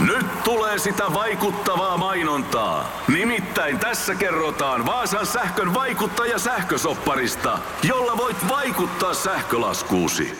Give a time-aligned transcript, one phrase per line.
[0.00, 3.02] Nyt tulee sitä vaikuttavaa mainontaa.
[3.08, 10.38] Nimittäin tässä kerrotaan Vaasan sähkön vaikuttaja sähkösopparista, jolla voit vaikuttaa sähkölaskuusi.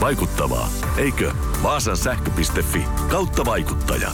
[0.00, 1.32] Vaikuttavaa, eikö?
[1.62, 4.10] Vaasan sähkö.fi kautta vaikuttaja.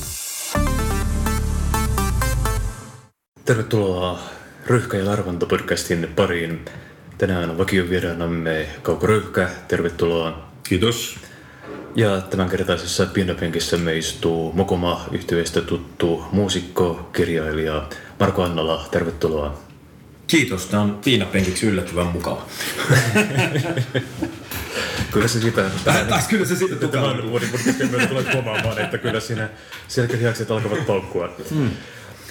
[3.45, 4.19] Tervetuloa
[4.67, 6.65] Ryyhkä ja Larvanta podcastin pariin.
[7.19, 10.51] Tänään vakiovieraanamme Kauko Ryyhkä, tervetuloa.
[10.69, 11.30] Kiitos.
[11.95, 17.89] Ja tämänkertaisessa pienopenkissämme istuu Mokoma yhtyeestä tuttu muusikko, kirjailija
[18.21, 19.61] Marko Annala, tervetuloa.
[20.27, 22.47] Kiitos, tämä on piinapenkiksi yllättävän mukava.
[25.11, 25.71] Kyllä se siitä...
[25.85, 27.31] Tai kyllä se siitä Tämän tukalla.
[27.31, 29.49] vuoden podcastin myötä tulee huomaamaan, että kyllä siinä
[29.89, 31.31] selkälihakset alkavat paukkua.
[31.51, 31.71] Hmm.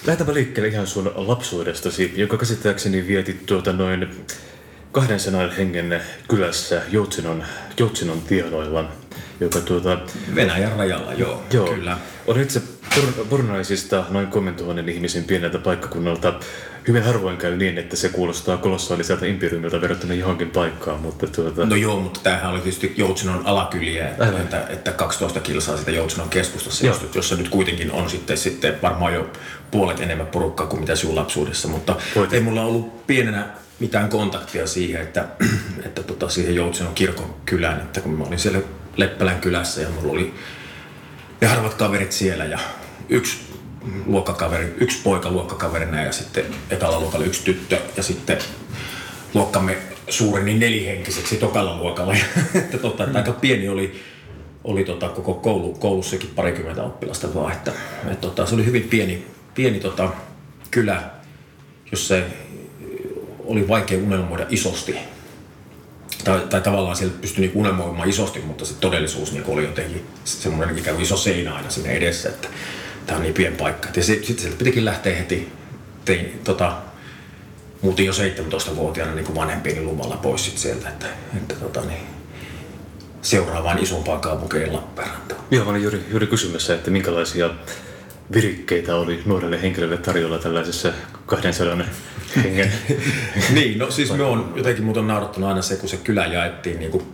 [0.06, 4.08] Lähdetään liikkeelle ihan sun lapsuudestasi, joka käsittääkseni vietit tuota noin
[4.92, 7.44] kahden sanan hengen kylässä Joutsinon,
[7.78, 8.92] Joutsinon tienoilla,
[9.40, 9.98] joka tuota...
[10.34, 11.98] Venäjän rajalla, joo, Joo, kyllä.
[12.26, 12.62] Olen itse
[13.28, 16.34] Purnaisista noin 3000 ihmisen pieneltä paikkakunnalta.
[16.88, 21.66] Hyvin harvoin käy niin, että se kuulostaa kolossaaliselta imperiumilta verrattuna johonkin paikkaan, mutta tuota...
[21.66, 24.40] No joo, mutta tämähän oli tietysti Joutsinon alakyliä, Aivan.
[24.40, 26.96] että, että 12 kilsaa siitä Joutsinon keskustassa, Joo.
[27.14, 29.30] jossa, nyt kuitenkin on sitten, sitten varmaan jo
[29.70, 33.46] puolet enemmän porukkaa kuin mitä sinun lapsuudessa, mutta Voit- ei mulla ollut pienenä
[33.80, 35.28] mitään kontaktia siihen, että,
[35.86, 38.60] että tota, siihen Joutsinon kirkon kylään, että kun mä olin siellä
[38.96, 40.34] Leppälän kylässä ja mulla oli
[41.40, 42.58] ne harvat kaverit siellä ja
[43.08, 43.36] yksi
[44.06, 48.38] luokkakaveri, yksi poika luokkakaverina ja sitten ekalla luokalla yksi tyttö ja sitten
[49.34, 49.76] luokkamme
[50.08, 52.14] suureni nelihenkiseksi tokalla luokalla.
[52.54, 54.00] Että tota, että aika pieni oli,
[54.64, 57.72] oli tota, koko koulu, koulussakin parikymmentä oppilasta vaan, että,
[58.04, 60.12] että tota, se oli hyvin pieni, pieni tota,
[60.70, 61.02] kylä,
[61.90, 62.14] jossa
[63.44, 64.96] oli vaikea unelmoida isosti.
[66.24, 70.78] Tai, tai tavallaan siellä pystyi niinku unelmoimaan isosti, mutta se todellisuus niinku oli jotenkin semmoinen
[70.78, 72.48] ikään iso seinä aina siinä edessä, että
[73.06, 73.88] tämä on niin pieni paikka.
[73.96, 75.52] Ja sitten sieltä pitikin lähteä heti,
[76.04, 76.72] tein, tota,
[77.82, 82.06] muutin jo 17-vuotiaana niin vanhempieni luvalla pois sit sieltä, että, että tota, niin,
[83.22, 85.40] seuraavaan isompaan kaupunkeen Lappeenrantaan.
[85.50, 87.50] Joo, mä olin juuri, juuri kysymässä, että minkälaisia
[88.32, 90.92] virikkeitä oli nuorelle henkilölle tarjolla tällaisessa
[91.26, 91.78] 200
[92.36, 92.72] hengen.
[93.54, 96.78] niin, no siis me on jotenkin mut on naurattanut aina se, kun se kylä jaettiin
[96.78, 97.04] niin kuin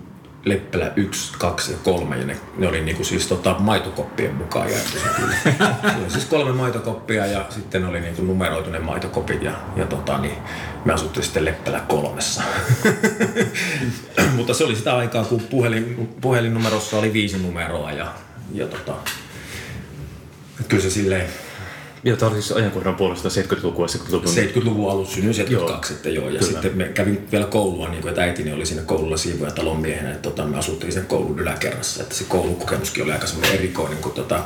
[0.46, 4.70] Leppälä 1, 2 ja 3 ja ne, ne oli niin kuin siis tota, maitokoppien mukaan
[4.70, 5.36] jaettu se kylä.
[6.00, 10.18] Oli siis kolme maitokoppia ja sitten oli niin kuin numeroitu ne maitokopit ja, ja tota,
[10.18, 10.38] niin
[10.84, 12.42] me asuttiin sitten Leppälä kolmessa.
[14.36, 18.12] Mutta se oli sitä aikaa, kun puhelin, puhelinnumerossa oli viisi numeroa ja,
[18.54, 18.94] ja tota,
[20.60, 21.28] että kyllä se silleen
[22.06, 24.34] Joo, tämä oli siis ajankohdan puolesta 70-lukua, 70-luvun.
[24.34, 25.96] 70-luvun alussa synnyin 72 Joo.
[25.96, 26.30] sitten joo.
[26.30, 26.52] Ja Kyllä.
[26.52, 30.10] sitten me kävin vielä koulua, niin kuin, että äitini oli siinä koululla siivoja talon miehenä.
[30.10, 32.02] Että tota, me asuttiin sen koulun yläkerrassa.
[32.02, 34.44] Että se koulukokemuskin oli aika semmoinen erikoinen, kun tota,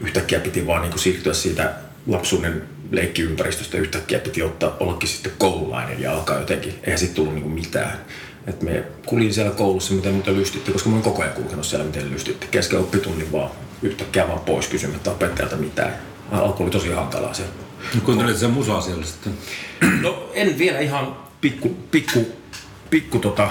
[0.00, 1.72] yhtäkkiä piti vaan niin kuin siirtyä siitä
[2.06, 3.78] lapsuuden leikkiympäristöstä.
[3.78, 6.74] Yhtäkkiä piti ottaa, ollakin sitten koululainen ja alkaa jotenkin.
[6.82, 7.98] Eihän siitä tullut niin kuin mitään.
[8.46, 11.86] Et me kuljin siellä koulussa, miten mitä lystitti, koska mä olin koko ajan kulkenut siellä,
[11.86, 12.46] miten lystitti.
[12.50, 13.50] Kesken oppitunnin vaan
[13.82, 15.98] yhtäkkiä vaan pois kysymättä opettajalta mitään.
[16.32, 17.42] Alku oli tosi hankalaa se
[18.04, 19.32] Kuuntelit sen musaa siellä sitten?
[20.02, 22.26] No en vielä ihan pikku, pikku,
[22.90, 23.48] pikku tota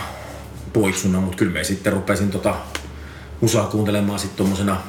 [0.73, 2.55] poiksuna, mutta kyllä me sitten rupesin tota
[3.41, 4.81] musaa kuuntelemaan sitten tuommoisena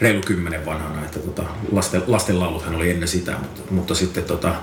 [0.00, 1.42] reilu kymmenen vanhana, että tota,
[1.72, 4.54] lasten, lasten lauluthan oli ennen sitä, mutta, mutta sitten, tota,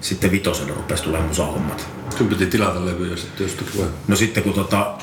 [0.00, 1.88] sitten vitosella rupesi tulemaan musahommat.
[2.18, 3.88] Sun piti tilata levyjä sitten jostakin vai?
[4.08, 4.98] No sitten kun, tota,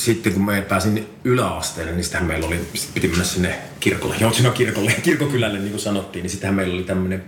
[0.00, 4.50] sitten kun me pääsin yläasteelle, niin sittenhän meillä oli, sit piti mennä sinne kirkolle, Joutsino
[4.50, 7.24] kirkolle, kirkokylälle niin kuin sanottiin, niin sittenhän meillä oli tämmöinen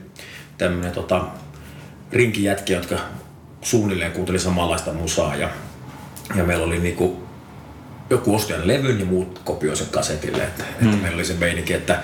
[0.59, 1.25] tämmönen, tota,
[2.13, 2.99] rinkijätkiä, jotka
[3.63, 5.49] suunnilleen kuunteli samanlaista musaa ja,
[6.35, 7.23] ja meillä oli niinku
[8.11, 11.73] joku osti aina levyn ja muut kopioi sen kasetille, että, että meillä oli se meininki,
[11.73, 12.03] että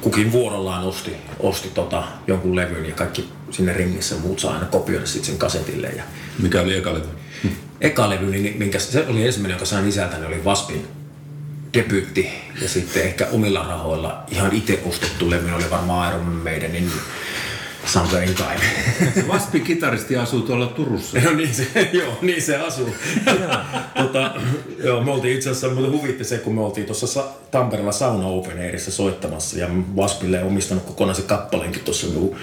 [0.00, 5.06] kukin vuorollaan osti, osti tota, jonkun levyn ja kaikki sinne ringissä muut saa aina kopioida
[5.06, 6.02] sit sen kasetille ja
[6.38, 7.19] Mikä oli eka levy?
[7.80, 10.86] Eka levy, niin minkä, se oli ensimmäinen, joka sain isältäni, oli Vaspin
[11.74, 12.28] debyytti.
[12.62, 16.90] Ja sitten ehkä omilla rahoilla ihan itse ostettu levy oli varmaan Iron Maidenin
[17.86, 18.60] Somewhere in Time.
[19.32, 21.20] Vaspin kitaristi asuu tuolla Turussa.
[21.20, 22.94] no niin se, joo, niin se asuu.
[24.02, 24.34] tota,
[24.84, 28.26] joo, me oltiin itse asiassa, mutta huvitti se, kun me oltiin tuossa Sa- Tampereella Sauna
[28.26, 32.36] Open Airissa soittamassa ja Vaspille omistanut kokonaisen kappaleenkin tuossa minun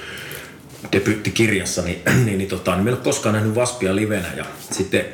[0.91, 5.05] debyyttikirjassa, niin, niin, niin, tota, niin me ei ole koskaan nähnyt Vaspia livenä ja sitten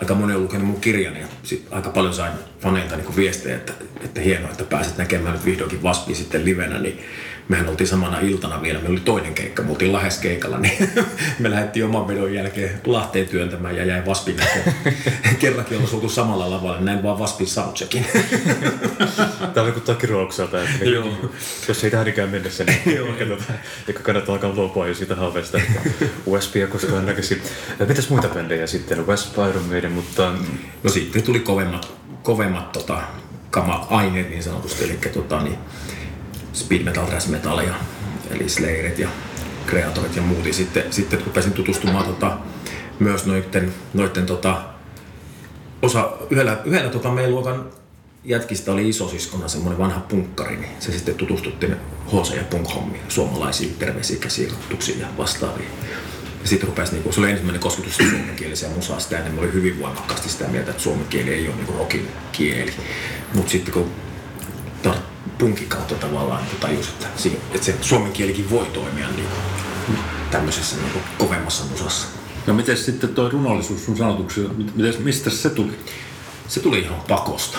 [0.00, 3.72] aika moni on lukenut mun kirjan ja sit aika paljon sain faneilta niin viestejä, että,
[4.04, 7.00] että hienoa, että pääset näkemään nyt vihdoinkin Waspia sitten livenä, niin
[7.48, 10.90] mehän oltiin samana iltana vielä, meillä oli toinen keikka, me oltiin lähes keikalla, niin
[11.38, 14.02] me lähdettiin oman vedon jälkeen Lahteen työntämään ja jäi
[14.36, 14.96] näkeen.
[15.38, 18.06] Kerrankin ollaan oltu samalla lavalla, näin vaan Waspin soundcheckin.
[19.54, 21.16] Tämä vaikuttaa kiroukselta, että niin,
[21.68, 22.80] jos ei tähän ikään mennessä, niin
[23.88, 25.80] ehkä kannattaa alkaa luopua jo siitä haaveesta, että
[26.30, 27.42] Wespia koskaan näkisi.
[27.78, 29.06] Ja Mitäs muita bändejä sitten?
[29.06, 30.32] West Iron Maiden, mutta
[30.82, 31.92] No sitten tuli kovemmat,
[32.22, 33.02] kovemmat tota,
[33.50, 35.58] kama-aineet niin sanotusti, eli tota, niin
[36.58, 37.74] speed metal, thrash metal ja,
[38.30, 39.08] eli Slayerit ja
[39.66, 40.46] Creatorit ja muut.
[40.46, 42.38] Ja sitten, sitten rupesin tutustumaan tota,
[42.98, 44.62] myös noitten, noitten tota,
[45.82, 47.70] osa, yhdellä, yhdellä tota, meidän luokan
[48.24, 51.76] jätkistä oli isosiskona semmoinen vanha punkkari, niin se sitten tutustuttiin
[52.06, 55.68] HC ja punk-hommiin, suomalaisiin terveisikäisiin tuksiin ja vastaaviin.
[56.42, 60.28] Ja sitten rupesi, niin se oli ensimmäinen kosketus suomenkieliseen musaan, sitä mä olin hyvin voimakkaasti
[60.28, 62.72] sitä mieltä, että suomen kieli ei ole niin rockin kieli.
[63.34, 63.90] Mutta sitten kun
[65.38, 67.06] punkin kautta tavallaan niin tajus, että,
[67.54, 69.98] että se suomen kielikin voi toimia niin kuin
[70.30, 72.06] tämmöisessä niin kuin kovemmassa musassa.
[72.46, 74.40] No miten sitten tuo runollisuus sun sanotuksi,
[74.74, 75.78] miten, mistä se tuli?
[76.48, 77.58] Se tuli ihan pakosta.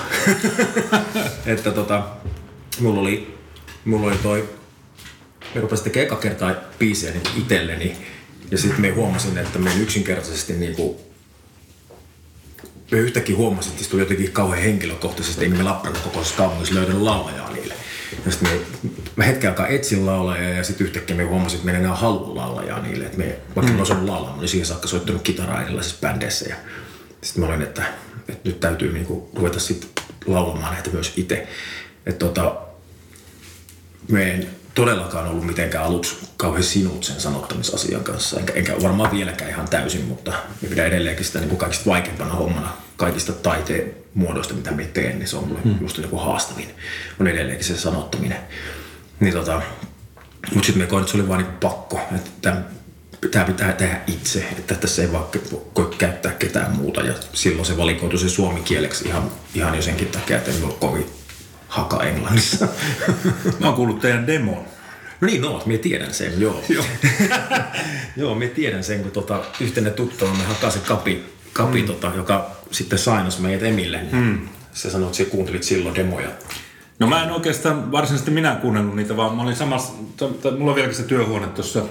[1.46, 2.04] että tota,
[2.80, 3.38] mulla oli,
[3.86, 4.50] mulla oli toi,
[5.56, 7.98] me rupesin tekemään eka kertaa biisejä niin itselleni.
[8.52, 11.02] Ja sitten me huomasin, että me yksinkertaisesti niinku,
[12.92, 17.02] me yhtäkkiä huomasin, että se tuli jotenkin kauhean henkilökohtaisesti, eikä me Lappeenrannan kokoisessa kaupungissa löytänyt
[17.02, 17.59] laulajaa niille.
[18.26, 18.60] Ja sitten me,
[19.16, 22.36] mä hetken aikaa etsin laulajaa ja sitten yhtäkkiä me huomasin, että meillä ei enää halua
[22.36, 23.06] laulajaa niille.
[23.06, 23.76] Että me, vaikka mm.
[23.76, 26.50] mä osannut laulaa, mä olin siihen saakka soittanut kitaraa erilaisissa bändeissä.
[26.50, 26.56] Ja
[27.24, 27.84] sitten mä olin, että,
[28.30, 29.90] että nyt täytyy niinku ruveta sitten
[30.26, 31.48] laulamaan näitä myös itse.
[32.06, 32.56] Että tota,
[34.12, 39.52] me en todellakaan ollut mitenkään aluksi kauhean sinut sen sanottamisasian kanssa, enkä, enkä varmaan vieläkään
[39.52, 44.54] ihan täysin, mutta me pidän edelleenkin sitä niin kuin kaikista vaikeimpana hommana kaikista taiteen muodoista,
[44.54, 45.78] mitä me teen, niin se on mulle hmm.
[45.82, 46.70] just kuin haastavin,
[47.20, 48.38] on edelleenkin se sanottaminen.
[49.20, 49.62] Niin tota,
[50.54, 52.62] mutta sitten me koin, että se oli vaan niin pakko, että tämä
[53.22, 55.26] pitää, pitää tehdä itse, että tässä ei vaan
[55.76, 57.02] voi käyttää ketään muuta.
[57.02, 60.80] Ja silloin se valikoitui se suomen kieleksi ihan, ihan jo senkin takia, että ei ollut
[60.80, 61.06] kovin
[61.68, 62.68] haka Englannissa.
[63.60, 64.66] Mä oon kuullut teidän demon.
[65.22, 66.64] No niin, no, minä tiedän sen, joo.
[66.70, 66.86] Joo,
[68.18, 70.82] joo minä tiedän sen, kun tota, yhtenä tuttava me hakasin
[71.54, 71.88] kapi, mm.
[71.88, 74.00] tota, joka sitten sainas meidät Emille.
[74.12, 74.48] Mm.
[74.74, 76.30] Se sanoi, että sä kuuntelit silloin demoja.
[77.00, 80.76] No mä en oikeastaan varsinaisesti minä kuunnellut niitä, vaan mä olin samassa, t- mulla on
[80.76, 81.82] vieläkin se työhuone tuossa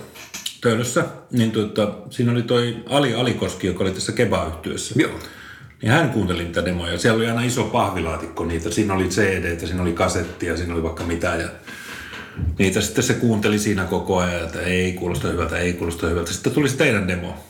[0.60, 4.94] Töölössä, niin tuota, siinä oli toi Ali Alikoski, joka oli tässä Keba-yhtiössä.
[4.99, 5.12] Joo.
[5.82, 6.99] Niin hän kuunteli niitä demoja.
[6.99, 8.70] Siellä oli aina iso pahvilaatikko niitä.
[8.70, 11.37] Siinä oli CD, siinä oli kasettia, siinä oli vaikka mitä.
[11.37, 11.49] Ja
[12.58, 16.32] niitä sitten se kuunteli siinä koko ajan, että ei kuulosta hyvältä, ei kuulosta hyvältä.
[16.32, 17.44] Sitten tuli se teidän demo.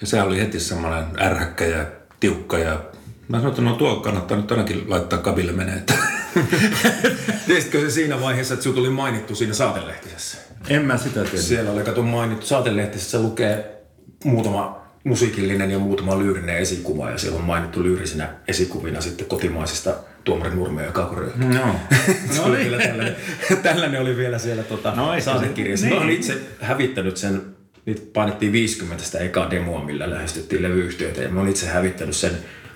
[0.00, 1.86] Ja se oli heti semmoinen ärhäkkä ja
[2.20, 2.80] tiukka ja
[3.28, 5.82] Mä sanoin, että no tuo kannattaa nyt ainakin laittaa kabille menee.
[7.46, 10.38] Tiesitkö se siinä vaiheessa, että sinut tuli mainittu siinä saatelehtisessä?
[10.68, 11.36] En mä sitä tiedä.
[11.42, 13.82] Siellä oli kato mainittu saatelehtisessä lukee
[14.24, 20.56] muutama musiikillinen ja muutama lyyrinen esikuva ja siellä on mainittu lyyrisinä esikuvina sitten kotimaisista Tuomarin
[20.56, 21.38] Nurmea ja Kaukoröykkä.
[21.44, 21.74] No.
[22.30, 23.16] Se oli vielä tällainen,
[23.62, 25.86] tällainen oli vielä siellä tota, No, saatekirjassa.
[25.86, 25.96] niin.
[25.96, 27.42] Mä olen itse hävittänyt sen,
[27.88, 32.32] niitä painettiin 50 sitä ekaa demoa, millä lähestyttiin levyyhtiöitä ja mä olen itse hävittänyt sen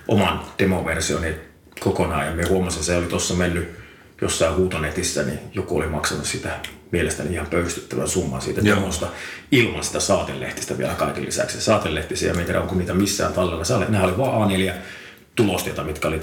[0.07, 1.35] oman demoversioni
[1.79, 3.69] kokonaan ja me huomasin, että se oli tuossa mennyt
[4.21, 6.59] jossain huutonetissä, niin joku oli maksanut sitä
[6.91, 8.75] mielestäni ihan pöystyttävän summan siitä Joo.
[8.75, 9.07] demosta
[9.51, 11.61] ilman sitä saatelehtistä vielä kaiken lisäksi.
[11.61, 13.85] Saatelehtisiä, en tiedä onko niitä missään tallella.
[13.89, 14.73] Nämä oli vaan A4
[15.35, 16.19] tulosteita, mitkä oli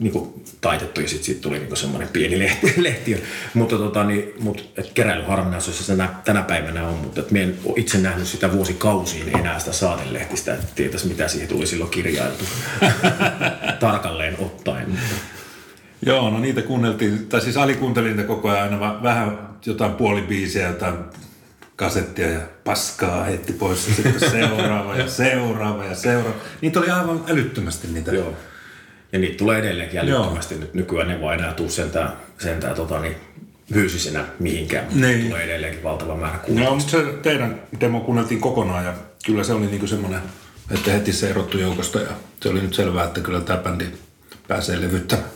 [0.00, 2.74] niin kuin taitettu ja sitten siitä tuli niin semmoinen pieni lehti.
[2.82, 3.22] lehti.
[3.54, 7.74] Mutta tota, niin, mut, et keräilyharvinaisuus se tänä, tänä päivänä on, mutta et en ole
[7.76, 12.44] itse nähnyt sitä vuosikausiin enää sitä saatelehtistä, että tietäisi mitä siihen tuli silloin kirjailtu
[13.80, 14.98] tarkalleen ottaen.
[16.06, 20.68] Joo, no niitä kuunneltiin, tai siis Ali kuunteli niitä koko ajan aina vähän jotain puolibiisiä,
[20.68, 20.94] jotain
[21.76, 26.36] kasettia ja paskaa heitti pois ja sitten seuraava ja seuraava ja seuraava.
[26.60, 28.12] Niitä oli aivan älyttömästi niitä.
[28.12, 28.32] Joo.
[29.12, 30.74] Ja niitä tulee edelleenkin älyttömästi nyt.
[30.74, 33.16] Nykyään ne vaan enää tuu sentään, sentään tota, niin,
[33.72, 35.26] fyysisenä mihinkään, mutta Niin.
[35.26, 36.74] tulee edelleenkin valtava määrä No, kuunneltua.
[36.74, 38.92] mutta se teidän demo kuunneltiin kokonaan ja
[39.26, 40.20] kyllä se oli niinku semmoinen,
[40.70, 42.10] että heti se erottui joukosta ja
[42.42, 43.84] se oli nyt selvää, että kyllä tämä bändi
[44.48, 45.28] pääsee levyttämään.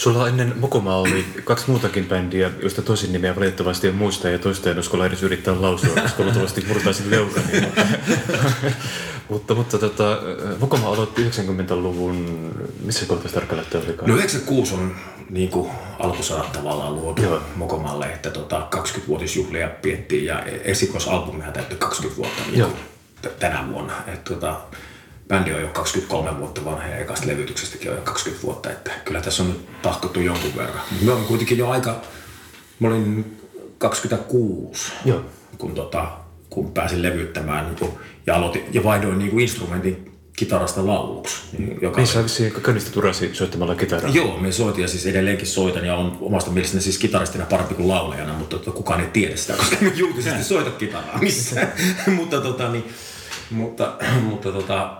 [0.00, 4.70] Sulla ennen Mokomaa oli kaksi muutakin bändiä, joista toisin nimeä valitettavasti en muista ja toista
[4.70, 7.46] en uskalla edes yrittää lausua, koska luultavasti murtaisin leukani.
[7.60, 7.82] Mutta,
[9.30, 10.18] mutta, mutta tota,
[10.60, 12.50] Mokoma aloitti 90-luvun,
[12.84, 14.10] missä kohtaa tarkalleen olikaan?
[14.10, 14.96] No 96 on
[15.30, 17.42] niin kuin alkusanat tavallaan luotu Joo.
[17.56, 22.66] Mokomalle, että tota, 20-vuotisjuhlia piettiin ja esikoisalbumihan täyttyi 20 vuotta niin
[23.38, 23.92] tänä vuonna.
[24.06, 24.60] Et, tota,
[25.30, 29.20] bändi on jo 23 vuotta vanha ja ekasta levytyksestäkin on jo 20 vuotta, että kyllä
[29.20, 30.82] tässä on nyt tahkottu jonkun verran.
[31.04, 32.00] Mä olin kuitenkin jo aika,
[32.80, 33.38] mä olin
[33.78, 35.24] 26, Joo.
[35.58, 36.08] kun, tota,
[36.50, 37.90] kun pääsin levyttämään niin kuin,
[38.26, 41.42] ja, aloitin, ja vaihdoin niin kuin instrumentin kitarasta lauluksi.
[41.58, 44.10] Niin, joka Niin sä vissiin käynnistit urasi soittamalla kitaraa.
[44.10, 47.88] Joo, me soitin ja siis edelleenkin soitan ja on omasta mielestäni siis kitaristina parempi kuin
[47.88, 51.72] laulajana, mutta tota, kukaan ei tiedä sitä, koska me julkisesti soita kitaraa missään.
[52.16, 52.84] mutta, tota, niin,
[53.50, 54.99] mutta, mutta, tota,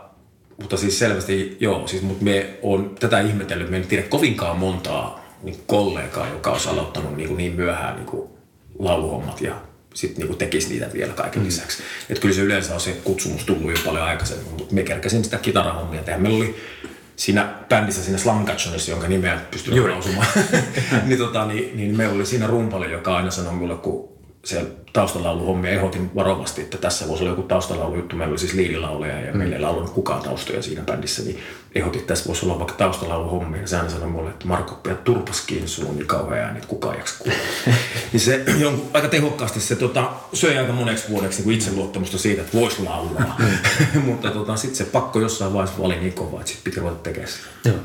[0.60, 5.20] mutta siis selvästi joo, siis, mutta me on tätä ihmetellyt, me en tiedä kovinkaan montaa
[5.42, 8.28] niin kollegaa, joka olisi aloittanut niin, kuin niin myöhään niin kuin
[8.78, 9.54] lauluhommat ja
[9.94, 11.82] sitten niin tekisi niitä vielä kaiken lisäksi.
[12.10, 15.38] Että kyllä se yleensä on se kutsumus tullut jo paljon aikaisemmin, mutta me kerkäsin sitä
[15.38, 16.18] kitarahommia tehdä.
[16.18, 16.56] Meillä oli
[17.16, 20.26] siinä bändissä, siinä Slumgatchonissa, jonka nimeä pystyy lausumaan,
[21.06, 24.09] niin, tota, niin, niin meillä oli siinä rumpali, joka aina sanoi mulle, kun
[24.44, 28.16] siellä taustalauluhommia ehdotin varovasti, että tässä voisi olla joku taustalaulujuttu.
[28.16, 29.38] Meillä oli siis liidilauleja ja mm.
[29.38, 31.38] meillä ei laulanut kukaan taustoja siinä bändissä, niin
[31.74, 33.60] ehdotin, että tässä voisi olla vaikka taustalauluhommia.
[33.60, 36.56] Ja se aina sanoi mulle, että Marko, pidä turpas kiinni, sulla on niin kauhean ääni,
[36.56, 37.38] että kukaan jaksa kuulla.
[38.12, 42.58] niin se jonkun, aika tehokkaasti se tota, söi aika moneksi vuodeksi niin itseluottamusta siitä, että
[42.58, 43.40] voisi laulaa.
[44.06, 47.32] Mutta tota, sitten se pakko jossain vaiheessa oli niin kova, että sitten piti ruveta tekemään
[47.32, 47.48] sitä.
[47.64, 47.78] Joo.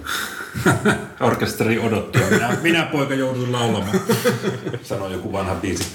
[1.20, 4.02] Orkesteri odotti ja minä, minä poika joudun laulamaan,
[4.84, 5.86] sanoi joku vanha biisi.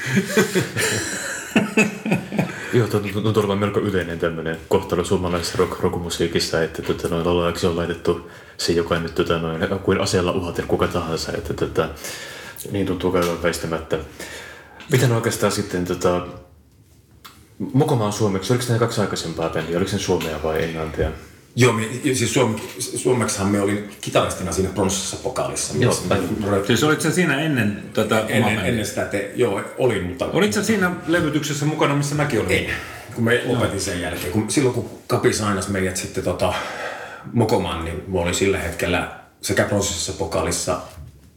[2.72, 7.66] Joo, tuntuu tuntuu olevan melko yleinen tämmöinen kohtalo suomalaisessa rock, rockmusiikissa, että tota, noin laulajaksi
[7.66, 11.88] on laitettu se, joka nyt tota, noin, kuin aseella uhaten kuka tahansa, että tota,
[12.70, 13.98] niin tuntuu käyvän väistämättä.
[14.92, 16.26] Miten oikeastaan sitten tota,
[17.72, 21.10] Mokomaan suomeksi, oliko nämä kaksi aikaisempaa bändiä, oliko se suomea vai englantia?
[21.56, 21.82] Joo, me,
[22.14, 25.74] siis Suom, suomeksihan me olin kitaristina siinä pronssissa pokaalissa.
[25.78, 30.02] Joo, me- Siis olit sä siinä ennen tätä omaa ennen, ennen sitä, te, joo, olin,
[30.02, 32.52] mutta Olit sä siinä levytyksessä mukana, missä mäkin olin?
[32.58, 32.70] en.
[33.14, 36.54] Kun me lopetin sen jälkeen, kun, silloin kun Kapi sainas meidät sitten tota,
[37.32, 39.08] Mokoman, niin mä olin sillä hetkellä
[39.42, 40.80] sekä pronssissa pokaalissa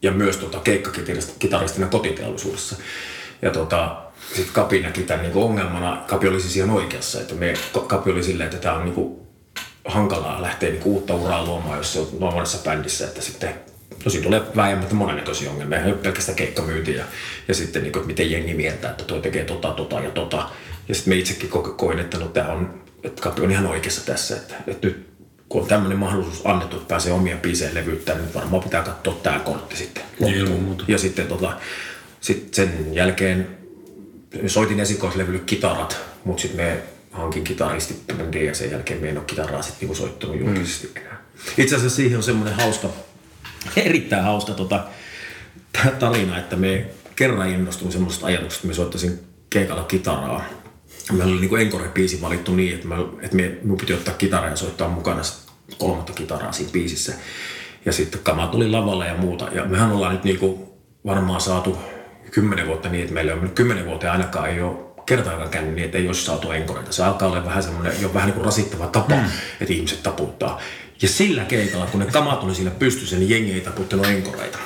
[0.01, 2.75] ja myös tota, keikkakitaristina kotiteollisuudessa.
[3.41, 3.95] Ja tota,
[4.35, 6.03] sitten Kapi näki tämän niinku ongelmana.
[6.07, 7.53] Kapi oli siis ihan oikeassa, että me,
[7.87, 9.22] Kapi oli silleen, että tämä on niinku
[9.85, 13.53] hankalaa lähteä niinku uutta uraa luomaan, jos se on noin monessa bändissä, että sitten
[14.05, 17.03] No siinä tulee vääjäämättä monennäköisiä ongelmia, ei ole pelkästään keikkamyyntiä ja,
[17.47, 20.49] ja sitten niin kuin, että miten jengi mieltää, että toi tekee tota, tota ja tota.
[20.89, 24.05] Ja sitten me itsekin ko- koin, että no tää on, että Kapi on ihan oikeassa
[24.05, 25.07] tässä, että, että nyt
[25.49, 29.39] kun on tämmöinen mahdollisuus annettu, että pääsee omia biisejä levyttämään, niin varmaan pitää katsoa tämä
[29.39, 30.63] kortti sitten Niin, ilman loppuun.
[30.63, 30.83] muuta.
[30.87, 31.53] Ja sitten tota,
[32.21, 33.47] sit sen jälkeen
[34.47, 36.77] soitin esikoislevylle kitarat, mutta sitten me
[37.13, 38.03] hankin kitaristit
[38.47, 41.21] ja sen jälkeen me en ole kitaraa sitten niinku soittanut julkisesti enää.
[41.57, 42.89] Itse asiassa siihen on semmoinen hauska,
[43.75, 44.83] erittäin hauska tota,
[45.99, 50.45] tarina, että me kerran innostuin semmoisesta ajatuksesta, että me soittaisin keikalla kitaraa.
[51.11, 54.55] Meillä oli niinku Encore-biisi valittu niin, että, me, että me, minun piti ottaa kitara ja
[54.55, 55.21] soittaa mukana
[55.77, 57.13] kolmatta kitaraa siinä biisissä.
[57.85, 59.47] Ja sitten kama tuli lavalle ja muuta.
[59.51, 61.77] Ja mehän ollaan nyt niinku varmaan saatu
[62.31, 65.97] kymmenen vuotta niin, että meillä on kymmenen vuotta ainakaan ei ole kertaakaan käynyt niin, että
[65.97, 66.93] ei olisi saatu enkoreita.
[66.93, 69.25] Se alkaa olla vähän semmoinen, jo vähän niin kuin rasittava tapa, mm.
[69.61, 70.61] että ihmiset taputtaa.
[71.01, 74.57] Ja sillä keikalla, kun ne kamat oli siinä pystyssä, niin jengi ei taputtanut enkoreita.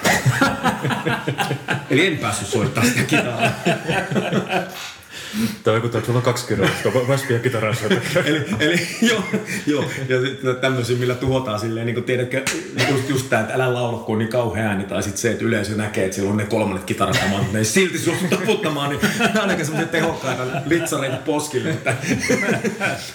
[1.90, 3.52] Eli en päässyt soittaa sitä kitaraa.
[5.64, 8.24] Tämä vaikuttaa, että sulla on kaksi kirjoitusta, vaspia kitaraa soittaa.
[8.26, 9.24] eli, eli joo,
[9.68, 12.44] joo, ja sitten tämmöisiä, millä tuhotaan silleen, niin kuin tiedätkö,
[12.90, 15.46] just, just tämä, että älä laula, kun on niin kauhea ääni, tai sitten se, että
[15.46, 19.02] yleisö näkee, että sillä on ne kolmannet kitarakamat, mutta ne ei silti suostu taputtamaan, niin
[19.42, 21.96] ainakin semmoisia tehokkaita litsareita poskille, että,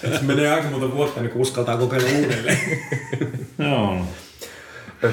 [0.01, 2.59] se menee aika monta vuotta, niin kun uskaltaa kokeilla uudelleen.
[3.59, 4.05] Joo.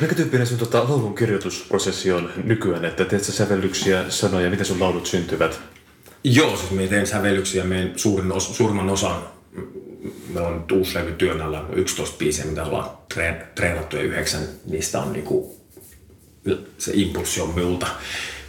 [0.00, 4.80] Mikä tyyppinen sun tota, laulun kirjoitusprosessi on nykyään, että teet sä sävellyksiä, sanoja, miten sun
[4.80, 5.60] laulut syntyvät?
[6.24, 9.22] Joo, siis me teen sävellyksiä, meidän suurin os, suurimman osan,
[10.28, 14.42] meillä on nyt uusi levy työn alla, 11 biisiä, mitä ollaan tre, treenattu ja yhdeksän
[14.66, 15.60] niistä on niinku,
[16.78, 17.86] se impulssi on minulta.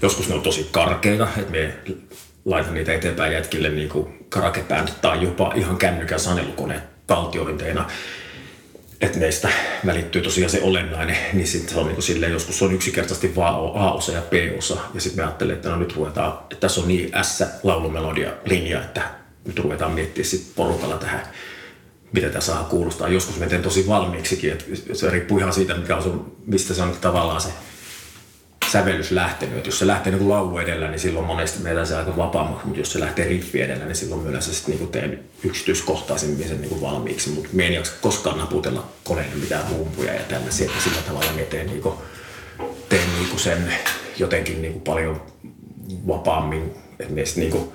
[0.02, 1.74] Joskus ne on tosi karkeita, että me
[2.46, 7.90] laitan niitä eteenpäin jätkille niinku karakebändit tai jopa ihan kännykän sanelukoneet taltiointeina
[9.02, 9.50] että meistä
[9.86, 13.56] välittyy tosiaan se olennainen, niin sitten se on niin silleen, joskus se on yksinkertaisesti vaan
[13.76, 14.78] A-osa ja B-osa.
[14.94, 19.02] Ja sitten me ajattelin, että no nyt ruvetaan, että tässä on niin S-laulumelodia linja, että
[19.46, 21.24] nyt ruvetaan miettimään sitten porukalla tähän,
[22.12, 23.08] mitä tämä saa kuulostaa.
[23.08, 26.82] Joskus me teen tosi valmiiksikin, että se riippuu ihan siitä, mikä on sun, mistä se
[26.82, 27.50] on tavallaan se
[28.72, 29.58] sävellys lähtenyt.
[29.58, 32.80] Että jos se lähtee niin laulu edellä, niin silloin monesti meillä se aika vapaammaksi, mutta
[32.80, 37.30] jos se lähtee riffi edellä, niin silloin myös sitten niin teen yksityiskohtaisemmin sen niin valmiiksi.
[37.30, 41.42] Mutta me en jaksa koskaan naputella koneelle mitään rumpuja ja tällaisia, että sillä tavalla me
[41.42, 41.96] teen, niin kuin,
[42.90, 43.74] teen niin kuin sen
[44.18, 45.22] jotenkin niin kuin paljon
[46.08, 47.72] vapaammin, että me niin kuin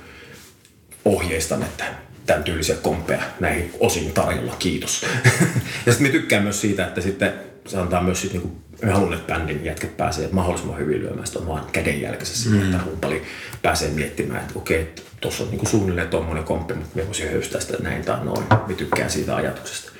[1.04, 1.84] ohjeistan, että
[2.26, 5.06] tämän tyylisiä kompeja näihin osin tarjolla, kiitos.
[5.86, 7.32] ja sitten me tykkään myös siitä, että sitten
[7.66, 11.46] se antaa myös sit niinku, me haluan, että bändin jätket pääsee mahdollisimman hyvin lyömään sitä
[11.46, 12.64] vaan kädenjälkensä siinä, mm.
[12.64, 13.22] että rumpali
[13.62, 14.88] pääsee miettimään, että okei,
[15.20, 18.44] tuossa on niinku suunnilleen tuommoinen komppi, mutta me voisin höystää sitä näin tai noin.
[18.66, 19.92] Me tykkään siitä ajatuksesta.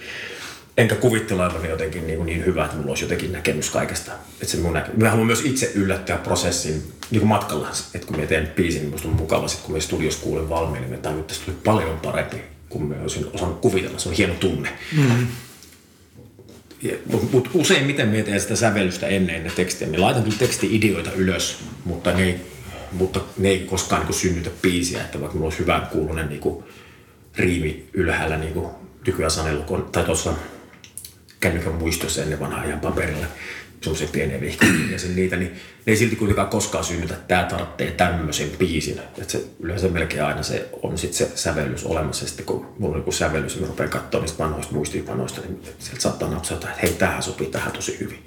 [0.76, 4.12] Enkä kuvittele olevani jotenkin niin, niin hyvä, että mulla olisi jotenkin näkemys kaikesta.
[4.12, 4.90] Että se mun näke...
[4.96, 7.68] Mä haluan myös itse yllättää prosessin niin kuin matkalla.
[7.94, 10.80] Että kun mä teen biisin, niin musta on mukava, sit kun me studiossa kuulen valmiin,
[10.80, 12.36] niin mä tajun, että tästä tuli paljon parempi
[12.68, 13.98] kuin mä olisin osannut kuvitella.
[13.98, 14.68] Se on hieno tunne.
[14.96, 15.26] Mm-hmm.
[17.12, 19.88] Mutta mut useimmiten mä teen sitä sävellystä ennen ne tekstiä.
[19.88, 22.40] Mä laitan kyllä teksti-ideoita ylös, mutta ne ei,
[22.92, 25.00] mutta ne ei koskaan niin synnytä biisiä.
[25.00, 26.64] Että vaikka mulla olisi hyvä kuulunen niin
[27.36, 28.54] riimi ylhäällä niin
[29.06, 30.32] nykyään sanelukon, tai tuossa
[31.40, 33.26] kännykän muistossa ennen vanhaa ihan paperilla
[33.86, 37.44] semmoisen pienen vihkeen ja sen niitä, niin ne ei silti kuitenkaan koskaan synnytä, että tämä
[37.44, 38.98] tarvitsee tämmöisen biisin.
[38.98, 42.24] Että se yleensä melkein aina se on sitten se sävellys olemassa.
[42.24, 45.60] Ja sitten kun mulla on joku sävellys ja mä rupean katsoa niistä vanhoista muistiinpanoista, niin
[45.78, 48.18] sieltä saattaa napsata, että hei, tähän sopii tähän tosi hyvin.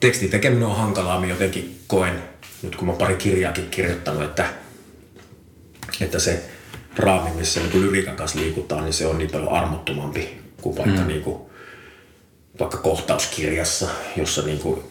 [0.00, 2.22] Tekstin tekeminen on hankalaa, mä jotenkin koen,
[2.62, 4.48] nyt kun mä pari kirjaakin kirjoittanut, että,
[6.00, 6.44] että se
[6.96, 11.06] raami, missä niin lyriikan kanssa liikutaan, niin se on niin paljon armottomampi kuin vaikka mm.
[11.06, 11.49] niin kuin
[12.60, 14.82] vaikka kohtauskirjassa, jossa niin kuin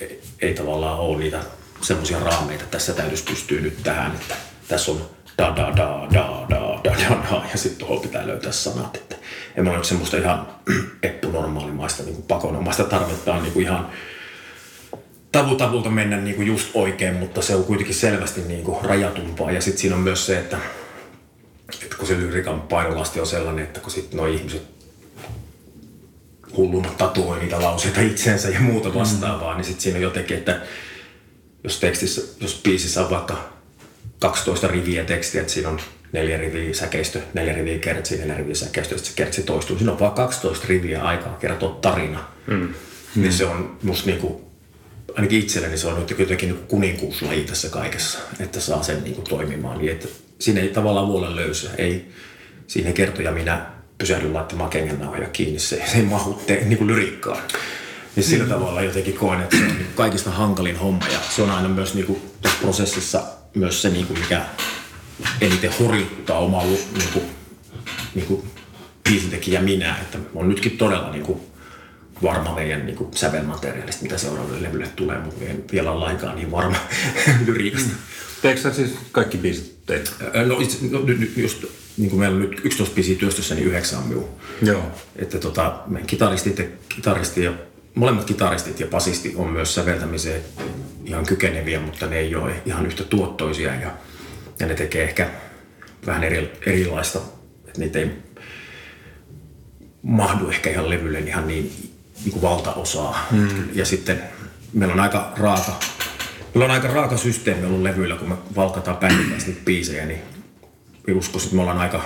[0.42, 1.40] ei tavallaan ole niitä
[1.82, 4.36] semmoisia raameita, että tässä täytyisi pystyä nyt tähän, että
[4.68, 8.52] tässä on da da da da da da da, da ja sitten tuohon pitää löytää
[8.52, 8.96] sanat.
[8.96, 9.16] Että
[9.56, 10.48] en ole semmoista ihan
[11.04, 13.90] eppunormaalimaista niin pakonomaista tarvetta on niin kuin ihan
[15.32, 19.52] tavutavulta mennä niin kuin just oikein, mutta se on kuitenkin selvästi niin kuin rajatumpaa.
[19.52, 20.58] Ja sitten siinä on myös se, että,
[21.84, 24.79] että kun se lyrikan painolasti on sellainen, että kun sitten nuo ihmiset
[26.58, 29.58] hulluna tatuoi niitä lauseita itsensä ja muuta vastaavaa, mm.
[29.58, 30.62] niin sitten siinä jotenkin, että
[31.64, 33.54] jos tekstissä, jos biisissä on vaikka
[34.20, 35.80] 12 riviä tekstiä, että siinä on
[36.12, 39.78] neljä riviä säkeistö, neljä riviä kertsi, neljä riviä säkeistö, että se kertsi toistuu.
[39.78, 42.28] Siinä on vaan 12 riviä aikaa kertoa tarina.
[42.48, 42.74] Mm.
[43.16, 44.52] Niin se on musta niinku,
[45.16, 49.78] ainakin itselleni se on nyt jotenkin niinku kuninkuuslaji tässä kaikessa, että saa sen niinku toimimaan.
[49.78, 50.08] Niin että
[50.40, 52.12] siinä ei tavallaan vuolen löysä, ei
[52.68, 53.66] siinä kertoja minä
[54.00, 57.44] pysähdyn laittamaan kengännauhoja kiinni, se, se ei mahu te, niin kuin lyrikkaan.
[58.16, 58.50] Niin sillä mm.
[58.50, 61.94] tavalla jotenkin koen, että se on niin kaikista hankalin homma ja se on aina myös
[61.94, 63.24] niin kuin, tässä prosessissa
[63.56, 64.46] myös se, niin kuin, mikä
[65.42, 67.26] eniten horjuttaa omaa niin kuin,
[68.16, 68.44] niin kuin,
[69.04, 71.40] biisintekijä minä, että on nytkin todella niin kuin,
[72.24, 76.52] varma meidän niin kuin, sävelmateriaalista, mitä seuraavalle levylle tulee, mutta en vielä ole lainkaan niin
[76.52, 76.78] varma
[77.46, 77.90] lyriikasta.
[78.42, 80.12] Teekö sä siis kaikki biisit teitä?
[80.46, 81.00] No, itse, no
[81.38, 81.66] just
[82.00, 84.30] niin kuin meillä on nyt 11 biisiä työstössä, niin yhdeksän on minun.
[84.62, 84.84] Joo.
[85.16, 87.54] Että tota, meidän kitaristit ja, kitaristi ja
[87.96, 90.42] molemmat kitaristit ja basisti on myös säveltämiseen
[91.06, 93.92] ihan kykeneviä, mutta ne ei ole ihan yhtä tuottoisia ja,
[94.60, 95.30] ja ne tekee ehkä
[96.06, 97.20] vähän eri, erilaista,
[97.68, 98.12] että niitä ei
[100.02, 101.92] mahdu ehkä ihan levylle ihan niin,
[102.24, 103.28] niin kuin valtaosaa.
[103.32, 103.48] Mm.
[103.74, 104.24] Ja sitten
[104.74, 105.80] meillä on aika raaka,
[106.54, 110.20] meillä on aika raaka systeemi ollut levyillä, kun me valkataan niitä biisejä, niin
[111.14, 112.06] uskoisin, että me ollaan aika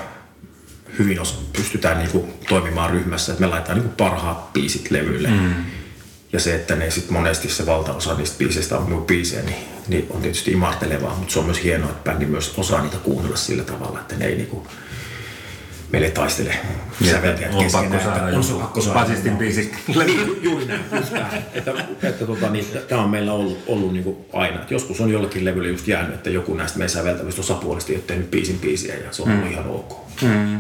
[1.00, 5.30] hyvin os, pystytään niinku toimimaan ryhmässä, että me laitetaan niinku parhaat biisit levylle.
[5.30, 5.54] Mm.
[6.34, 9.56] Ja se, että ne sitten monesti se valtaosa niistä biiseistä on minun biisejä, niin,
[9.88, 13.38] niin on tietysti imartelevaa, mutta se on myös hienoa, että bändi myös osaa niitä kuunnella
[13.38, 14.68] sillä tavalla, että ne ei niinku,
[15.94, 16.56] meille taistele
[17.12, 19.00] säveltäjät on pakko saada on se pakko saada.
[19.00, 19.72] Basistin biisi.
[20.42, 20.82] Juuri näin.
[21.54, 24.56] Että, että tota, niin, tämä on meillä ollut, ollut niin kuin aina.
[24.56, 28.04] Että joskus on jollakin levyllä just jäänyt, että joku näistä meidän säveltävistä osapuolista ei ole
[28.08, 29.52] tehnyt biisin biisiä ja se on mm.
[29.52, 29.94] ihan ok.
[30.22, 30.60] Mm.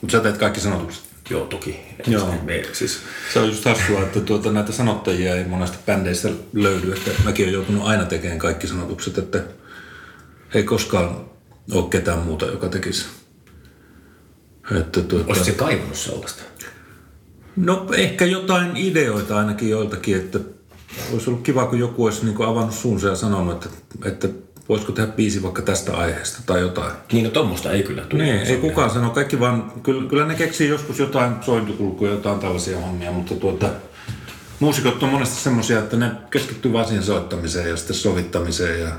[0.00, 1.02] Mutta sä teet kaikki sanotukset.
[1.30, 1.80] Joo, toki.
[2.06, 2.34] Joo.
[2.42, 2.98] Me, siis...
[3.32, 6.92] Se on just hassua, että tuota, näitä sanottajia ei monesti bändeissä löydy.
[6.92, 9.40] Että mäkin olen joutunut aina tekemään kaikki sanotukset, että
[10.54, 11.16] ei koskaan
[11.72, 13.06] ole ketään muuta, joka tekisi
[14.78, 15.24] että tuota...
[15.26, 16.42] Olisitko se kaivannut sellaista?
[17.56, 20.38] No ehkä jotain ideoita ainakin joiltakin, että
[21.12, 24.28] olisi ollut kiva, kun joku olisi niin avannut suunsa ja sanonut, että, että
[24.68, 26.92] voisiko tehdä biisi vaikka tästä aiheesta tai jotain.
[27.12, 28.22] Niin, no tuommoista ei kyllä tule.
[28.22, 29.10] Niin, ei kukaan sano.
[29.10, 33.70] Kaikki vaan, kyllä, kyllä ne keksii joskus jotain sointukulkuja, jotain tällaisia hommia, mutta tuota,
[34.60, 38.90] muusikot on monesti semmoisia, että ne keskittyy vaan siihen soittamiseen ja sitten sovittamiseen ja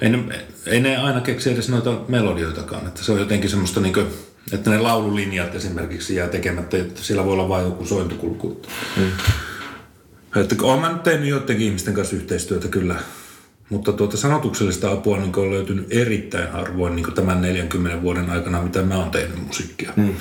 [0.00, 3.94] ei ne, ei ne aina keksi edes noita melodioitakaan, että se on jotenkin semmoista niin
[3.94, 4.06] kuin,
[4.52, 8.62] että ne laululinjat esimerkiksi jää tekemättä, että sillä voi olla vain joku sointukulku.
[8.96, 9.12] Mm.
[10.36, 12.94] Että olen mä nyt tehnyt joidenkin ihmisten kanssa yhteistyötä kyllä,
[13.68, 18.82] mutta tuota sanotuksellista apua niin on löytynyt erittäin harvoin niin tämän 40 vuoden aikana, mitä
[18.82, 19.92] mä oon tehnyt musiikkia.
[19.96, 20.14] Mm.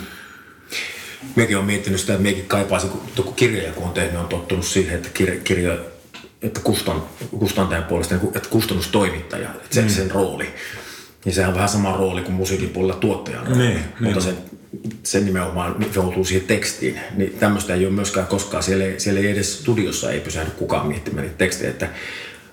[1.35, 4.65] Mekin on miettinyt sitä, että mekin kaipaisin, kun, kun kirjoja kun on tehnyt, on tottunut
[4.65, 5.77] siihen, että kirja, kirja
[6.41, 7.03] että kustan,
[7.39, 9.89] kustantajan puolesta, että kustannustoimittaja, että se, mm.
[9.89, 10.53] sen rooli
[11.25, 13.59] niin sehän on vähän sama rooli kuin musiikin puolella tuottajan rooli.
[13.59, 14.21] Niin, Mutta niin.
[14.21, 14.35] se,
[15.03, 16.99] se nimenomaan joutuu siihen tekstiin.
[17.15, 18.63] Niin tämmöistä ei ole myöskään koskaan.
[18.63, 21.69] Siellä ei, siellä ei edes studiossa ei pysähdy kukaan miettimään niitä tekstejä.
[21.69, 21.89] Että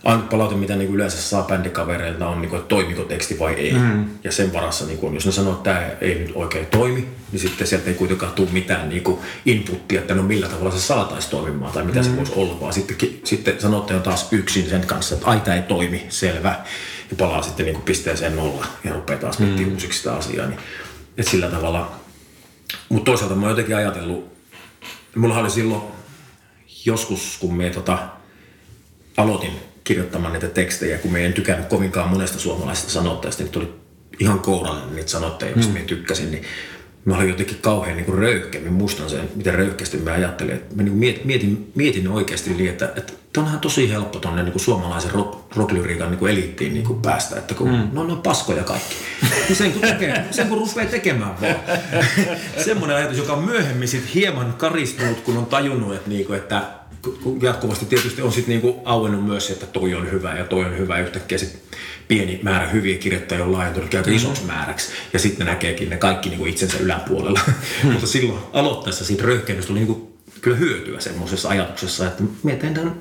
[0.05, 3.73] ainut palaute, mitä niin yleensä saa bändikavereilta on, niin kuin, että toimiko teksti vai ei.
[3.73, 4.05] Mm.
[4.25, 7.41] Ja sen varassa, niin kuin, jos ne sanoo, että tämä ei nyt oikein toimi, niin
[7.41, 11.31] sitten sieltä ei kuitenkaan tule mitään niin kuin inputtia, että no millä tavalla se saataisiin
[11.31, 12.05] toimimaan tai mitä mm.
[12.05, 15.57] se voisi olla, vaan sitten, sitten sanotte jo taas yksin sen kanssa, että ai tämä
[15.57, 16.59] ei toimi, selvä.
[17.11, 19.91] Ja palaa sitten niin kuin pisteeseen nolla ja rupeaa taas miettimään mm.
[19.91, 20.47] sitä asiaa.
[20.47, 20.61] Niin,
[21.19, 21.93] että sillä tavalla.
[22.89, 24.33] Mutta toisaalta mä oon jotenkin ajatellut,
[25.17, 25.83] mulla oli silloin
[26.85, 27.99] joskus, kun me tota,
[29.17, 29.53] aloitin
[29.85, 33.75] kirjoittamaan niitä tekstejä, kun me en tykännyt kovinkaan monesta suomalaisesta sanottajasta, niin tuli
[34.19, 35.79] ihan kourallinen niitä sanottajia, mistä mm.
[35.79, 36.45] mä tykkäsin, niin
[37.09, 38.61] mä olin jotenkin kauhean niin kuin röyhkeä.
[38.61, 40.55] Mä muistan sen, miten röyhkeästi mä ajattelin.
[40.55, 44.61] Että mä niin mietin, mietin, mietin oikeasti niin, että, että onhan tosi helppo tonne niin
[44.61, 47.89] suomalaisen rock, rocklyriikan niin eliittiin niin kuin päästä, että kun mm.
[47.93, 48.95] no, ne on paskoja kaikki.
[49.49, 51.57] Niin sen kun, tekee, sen kun rupeaa tekemään vaan.
[52.65, 56.63] Semmoinen ajatus, joka on myöhemmin sit hieman karistunut, kun on tajunnut, että, niin kuin, että
[57.43, 60.99] jatkuvasti tietysti on sitten niinku auennut myös, että toi on hyvä ja toi on hyvä.
[60.99, 61.63] Yhtäkkiä sit
[62.09, 64.93] pieni määrä hyviä kirjoittajia on laajentunut aika isoksi määräksi.
[65.13, 67.41] Ja sitten ne näkeekin ne kaikki niinku itsensä yläpuolella.
[67.93, 72.95] Mutta silloin aloittaessa siitä röyhkeydestä oli niinku kyllä hyötyä semmoisessa ajatuksessa, että mä teen, tämän,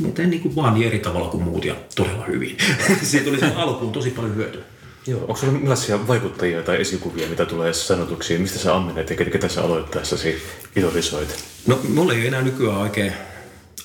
[0.00, 2.56] mä teen niinku vaan niin eri tavalla kuin muut ja todella hyvin.
[3.02, 4.62] Siitä oli sen alkuun tosi paljon hyötyä.
[5.06, 8.40] Joo, onko sulla millaisia vaikuttajia tai esikuvia, mitä tulee sanotuksiin?
[8.40, 10.42] Mistä sä ammennet ja ketä sä aloittaessasi
[10.76, 11.44] idolisoit?
[11.66, 13.12] No mulla ei enää nykyään oikein,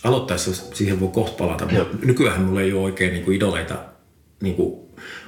[0.03, 3.75] aloittaessa siihen voi kohta palata, mutta nykyään mulla ei ole oikein niin kuin idoleita
[4.41, 4.79] niin kuin,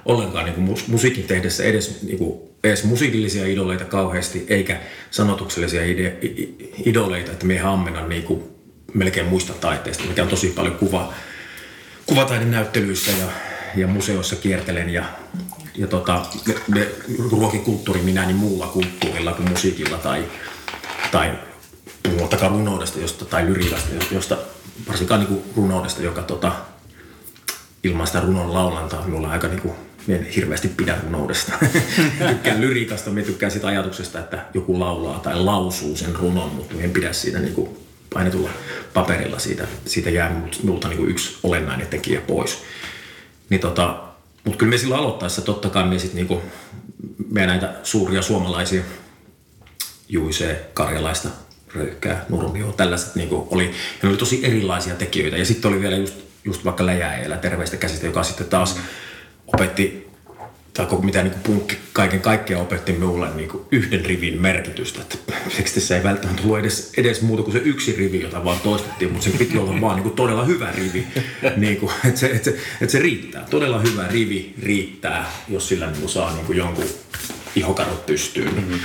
[0.06, 4.80] ollenkaan niin kuin mus- musiikin tehdessä edes, niin kuin, edes musiikillisia idoleita kauheasti, eikä
[5.12, 6.18] sanotuksellisia ide-
[6.86, 8.44] idoleita, että me ei ammenna niin kuin,
[8.94, 11.14] melkein muista taiteista, mikä on tosi paljon kuva,
[12.06, 13.28] kuvataidenäyttelyissä ja,
[13.76, 15.06] ja museoissa kiertelen ja,
[15.76, 16.88] ja tota, me, me
[17.32, 20.26] ruokikulttuuri minä niin muulla kulttuurilla kuin musiikilla tai,
[21.12, 21.32] tai
[22.04, 24.38] puhumattakaan runoudesta josta, tai lyriikasta, josta
[24.88, 26.52] varsinkaan niin kuin runoudesta, joka tota,
[27.84, 29.74] ilman sitä runon laulantaa, minulla on aika niin kuin,
[30.08, 31.52] en hirveästi pidä runoudesta.
[32.30, 36.86] tykkään lyriikasta, minä tykkään siitä ajatuksesta, että joku laulaa tai lausuu sen runon, mutta minä
[36.86, 37.78] en pidä siitä niin kuin
[38.14, 38.50] painetulla
[38.94, 39.40] paperilla.
[39.40, 42.64] Siitä, siitä jää minulta niin kuin yksi olennainen tekijä pois.
[43.50, 44.04] Niin tota,
[44.44, 46.42] mutta kyllä me silloin aloittaessa totta kai me sitten niinku,
[47.30, 48.82] me näitä suuria suomalaisia
[50.10, 51.30] Juise, Karjalaista,
[51.76, 53.72] Röyhkää, Nurmio, tällaiset niinku oli, ja
[54.04, 55.38] ne oli tosi erilaisia tekijöitä.
[55.38, 56.14] Ja sitten oli vielä just,
[56.46, 58.78] just vaikka Läjääjälä terveistä käsistä, joka sitten taas
[59.48, 60.12] opetti
[60.74, 65.02] tai mitä niin punkki kaiken kaikkiaan opetti minulle niin kuin yhden rivin merkitystä.
[65.02, 65.18] Että
[65.58, 69.30] tekstissä ei välttämättä ollut edes, edes muuta kuin se yksi rivi, jota vaan toistettiin, mutta
[69.30, 71.08] se piti olla vaan niin kuin todella hyvä rivi.
[71.58, 73.46] niin kuin, että, se, että, se, että se riittää.
[73.50, 76.86] Todella hyvä rivi riittää, jos sillä niin kuin saa niin kuin jonkun
[77.56, 78.54] ihokarot pystyyn.
[78.54, 78.80] Mm-hmm.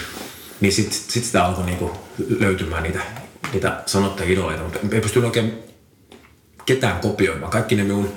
[0.60, 1.92] Niin sitten sit sitä alkoi niin kuin
[2.40, 3.00] löytymään niitä,
[3.52, 5.52] niitä sanottajia idoleita, mutta ei pystynyt oikein
[6.66, 7.52] ketään kopioimaan.
[7.52, 8.12] Kaikki ne minun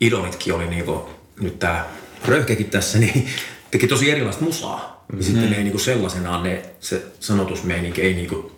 [0.00, 1.00] idolitkin oli niin kuin,
[1.40, 1.86] nyt tämä
[2.24, 3.28] Röyhkekin tässä, niin
[3.70, 4.76] teki tosi erilaista musaa.
[4.78, 5.18] Mm-hmm.
[5.18, 8.52] Ja sitten ne ei niinku sellaisenaan ne, se sanotusmeininki ei niinku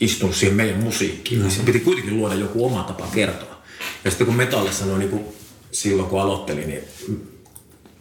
[0.00, 1.38] istunut siihen meidän musiikkiin.
[1.38, 1.50] Mm-hmm.
[1.50, 3.62] Sitten piti kuitenkin luoda joku oma tapa kertoa.
[4.04, 5.34] Ja sitten kun metallissa sanoi niinku,
[5.72, 6.84] silloin kun aloittelin, niin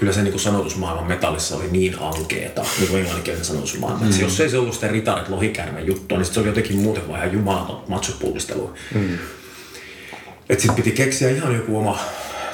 [0.01, 4.05] kyllä se niinku sanotusmaailman metallissa oli niin ankeeta, niin kuin englanninkielinen sanotusmaailma.
[4.05, 4.19] Mm.
[4.19, 7.19] Jos ei se ollut sitä ritarit lohikärmen juttua, niin sit se oli jotenkin muuten vaan
[7.19, 8.73] ihan jumalaton matsopullistelua.
[8.93, 9.17] Mm.
[10.49, 11.99] Että sitten piti keksiä ihan joku oma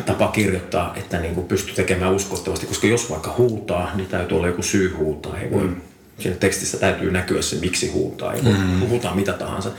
[0.05, 4.47] tapa kirjoittaa, että niin kuin pystyy tekemään uskottavasti, koska jos vaikka huutaa, niin täytyy olla
[4.47, 5.39] joku syy huutaa.
[5.39, 5.75] Ei voi, mm.
[6.19, 8.33] Siinä tekstissä täytyy näkyä se, miksi huutaa.
[8.33, 8.79] Ei voi mm.
[8.89, 9.71] huutaa mitä tahansa.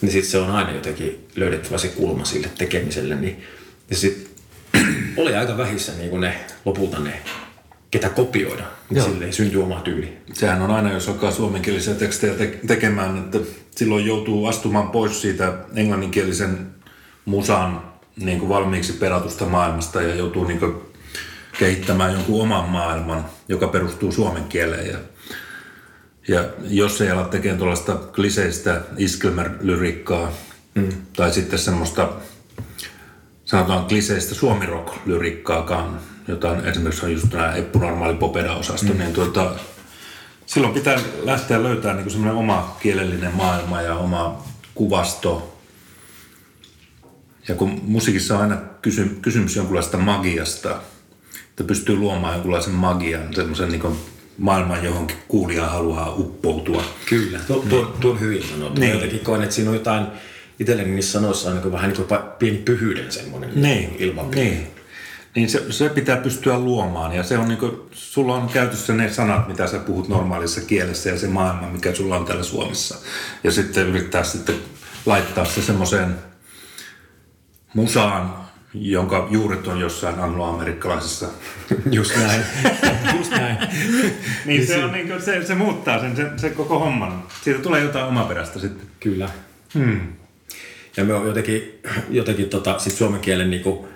[0.00, 3.14] Niin sitten se on aina jotenkin löydettävä se kulma sille tekemiselle.
[3.14, 3.42] Niin,
[3.90, 4.26] ja sitten
[5.16, 7.22] oli aika vähissä niin kuin ne, lopulta ne,
[7.90, 8.64] ketä kopioida.
[8.90, 10.18] Niin sille syntyy oma tyyli.
[10.32, 13.38] Sehän on aina, jos alkaa suomenkielisiä tekstejä te- tekemään, että
[13.70, 16.66] silloin joutuu astumaan pois siitä englanninkielisen
[17.24, 17.82] musan
[18.16, 20.74] niin kuin valmiiksi peratusta maailmasta ja joutuu niin kuin
[21.58, 24.86] kehittämään jonkun oman maailman, joka perustuu suomen kieleen.
[24.86, 24.98] Ja,
[26.28, 30.32] ja jos ei ala tekemään tuollaista kliseistä iskelmärlyrikkaa
[30.74, 30.88] mm.
[31.16, 32.08] tai sitten semmoista
[33.44, 38.98] sanotaan kliseistä suomirock-lyrikkaakaan, jota on esimerkiksi on just nämä Eppu Normaali Popeda-osasto, mm.
[38.98, 39.50] niin tuota,
[40.46, 45.58] silloin pitää lähteä löytämään niin semmoinen oma kielellinen maailma ja oma kuvasto,
[47.48, 50.80] ja kun musiikissa on aina kysy- kysymys jonkunlaista magiasta,
[51.50, 53.96] että pystyy luomaan jonkunlaisen magian, semmoisen niin
[54.38, 56.84] maailman, johonkin kuulija haluaa uppoutua.
[57.06, 58.80] Kyllä, tuo, tuo, tuo on hyvin sanottu.
[58.80, 58.92] Niin.
[58.92, 60.06] Jotenkin koen, että siinä on jotain,
[60.58, 64.44] itselleni niissä sanoissa on niin vähän niin kuin pieni pyhyyden semmoinen Niin, ilmapiiri.
[64.50, 64.70] niin.
[65.34, 67.12] niin se, se pitää pystyä luomaan.
[67.12, 71.10] Ja se on niin kuin, sulla on käytössä ne sanat, mitä sä puhut normaalissa kielessä
[71.10, 72.96] ja se maailma, mikä sulla on täällä Suomessa.
[73.44, 74.56] Ja sitten yrittää sitten
[75.06, 76.14] laittaa se semmoiseen
[77.74, 81.28] musaan, jonka juuret on jossain angloamerikkalaisessa.
[81.90, 82.42] Just näin.
[83.18, 83.56] Just näin.
[84.46, 87.22] niin se, on niin kuin, se, se muuttaa sen, se, se koko homman.
[87.44, 88.86] Siitä tulee jotain omaperäistä sitten.
[89.00, 89.28] Kyllä.
[89.74, 90.00] Hmm.
[90.96, 91.80] Ja me on jotenkin,
[92.10, 93.88] jotenkin tota, sit suomen kielen, niinku,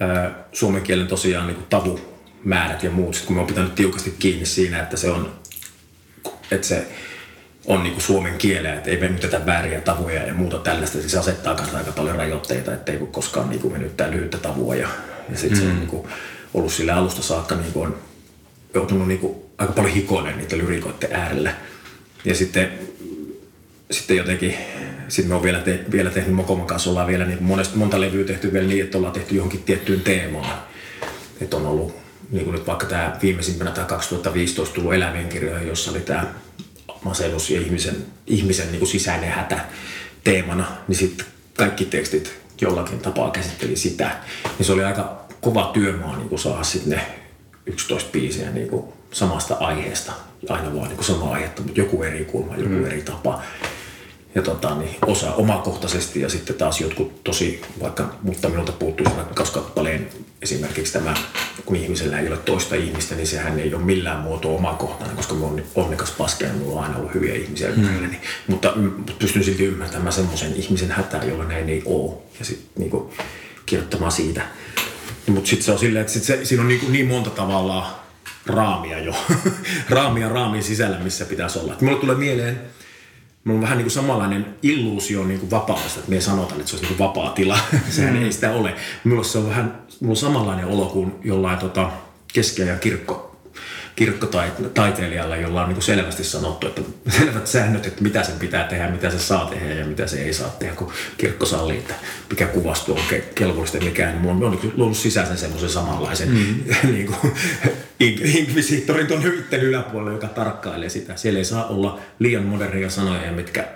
[0.00, 4.46] ää, suomen kielen tosiaan niinku tavumäärät ja muut, sit kun me on pitänyt tiukasti kiinni
[4.46, 5.32] siinä, että se on,
[6.50, 6.86] että se
[7.66, 10.98] on niinku suomen kieleä, että ei venytetä vääriä tavuja ja muuta tällaista.
[10.98, 14.74] Siis se asettaa kanssa aika paljon rajoitteita, ettei voi koskaan niinku venyttää lyhyttä tavua.
[14.74, 14.88] Ja,
[15.30, 15.64] ja sitten mm.
[15.64, 16.08] se on niinku
[16.54, 17.96] ollut sillä alusta saakka niinku on
[18.74, 21.54] joutunut niinku aika paljon hikoilemaan niitä lyrikoiden äärellä.
[22.24, 22.72] Ja sitten,
[23.92, 24.54] sitten jotenkin,
[25.08, 28.24] sitten me on vielä, te, vielä tehnyt Mokoman kanssa, ollaan vielä niin monesta, monta levyä
[28.24, 30.62] tehty vielä niin, että ollaan tehty johonkin tiettyyn teemaan.
[31.40, 31.94] Että on ollut
[32.30, 36.34] niin kuin nyt vaikka tämä viimeisimpänä tämä 2015 tullut eläimien kirjoihin, jossa oli tämä
[37.04, 39.60] masennus ja ihmisen, ihmisen niin kuin sisäinen hätä
[40.24, 41.26] teemana, niin sitten
[41.56, 44.10] kaikki tekstit jollakin tapaa käsitteli sitä.
[44.58, 47.06] Niin se oli aika kova työmaa niin kuin saada sitten ne
[47.66, 50.12] 11 biisiä niin kuin samasta aiheesta.
[50.48, 52.86] Aina vaan niin kuin sama aihetta, mutta joku eri kulma, joku mm.
[52.86, 53.42] eri tapa.
[54.34, 59.14] Ja tota, niin osa omakohtaisesti ja sitten taas jotkut tosi, vaikka, mutta minulta puuttuu se
[59.34, 60.08] kaskappaleen
[60.42, 61.14] esimerkiksi tämä,
[61.64, 65.44] kun ihmisellä ei ole toista ihmistä, niin sehän ei ole millään muotoa omakohtainen, koska mä
[65.44, 67.74] oon onnekas paskeja ja mulla on aina ollut hyviä ihmisiä mm.
[67.74, 68.08] ympärillä.
[68.46, 68.74] Mutta
[69.18, 72.14] pystyn silti ymmärtämään semmoisen ihmisen hätää, jolla näin ei ole.
[72.38, 73.10] Ja sitten niin
[73.66, 74.42] kirjoittamaan siitä.
[75.26, 77.86] Mutta sitten se on silleen, että sit se, siinä on niin, niin monta tavallaan
[78.46, 79.14] raamia jo.
[79.90, 81.72] raamia raamin sisällä, missä pitäisi olla.
[81.72, 82.60] Et mulle tulee mieleen,
[83.44, 86.66] Mulla on vähän niin kuin samanlainen illuusio niin kuin vapaudesta, että me ei sanota, että
[86.66, 87.58] se olisi niin kuin vapaa tila.
[87.90, 88.22] Sehän mm.
[88.22, 88.74] ei sitä ole.
[89.04, 91.90] Minulla se on vähän mulla on samanlainen olo kuin jollain tota,
[92.32, 93.31] keskiajan kirkko
[93.96, 99.10] kirkkotaiteilijalla, jolla on niin selvästi sanottu, että selvät säännöt, että mitä sen pitää tehdä, mitä
[99.10, 101.94] se saa tehdä ja mitä se ei saa tehdä, kun kirkko sallii, että
[102.30, 103.00] mikä kuvastu on
[103.34, 104.12] kelvollista ja mikään.
[104.12, 106.64] Niin mulla on niin luonut sisäisen semmoisen samanlaisen mm.
[106.92, 107.32] niin kuin,
[108.24, 111.16] inkvisiittorin tuon hyvittelyn yläpuolella, joka tarkkailee sitä.
[111.16, 113.68] Siellä ei saa olla liian modernia sanoja, mitkä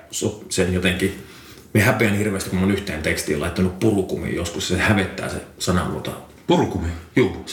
[0.49, 1.25] sen jotenkin
[1.75, 4.69] me häpeän hirveästi, kun mä oon yhteen tekstiin laittanut purukumiin joskus.
[4.69, 6.89] Se hävettää se sanamuoto Purkumi?
[7.17, 7.45] Joo,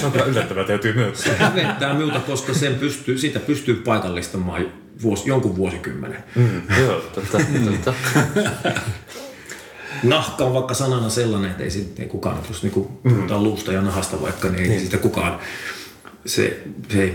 [0.00, 1.22] se on kyllä yllättävää, täytyy myöntää.
[1.22, 4.66] Se hävettää minulta, koska sen pystyy, siitä pystyy paikallistamaan
[5.02, 6.24] vuosi, jonkun vuosikymmenen.
[6.34, 7.94] Mm, joo, totta, totta.
[10.02, 13.26] Nahka on vaikka sanana sellainen, että ei, siitä, ei kukaan, jos niin mm.
[13.30, 14.80] luusta ja nahasta vaikka, niin ei niin.
[14.80, 15.38] siitä kukaan,
[16.26, 17.14] se, se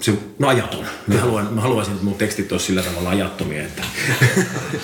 [0.00, 0.84] se no ajaton.
[1.06, 3.62] Mä, haluan, mä haluaisin, että mun tekstit olisi sillä tavalla ajattomia.
[3.62, 3.82] Että...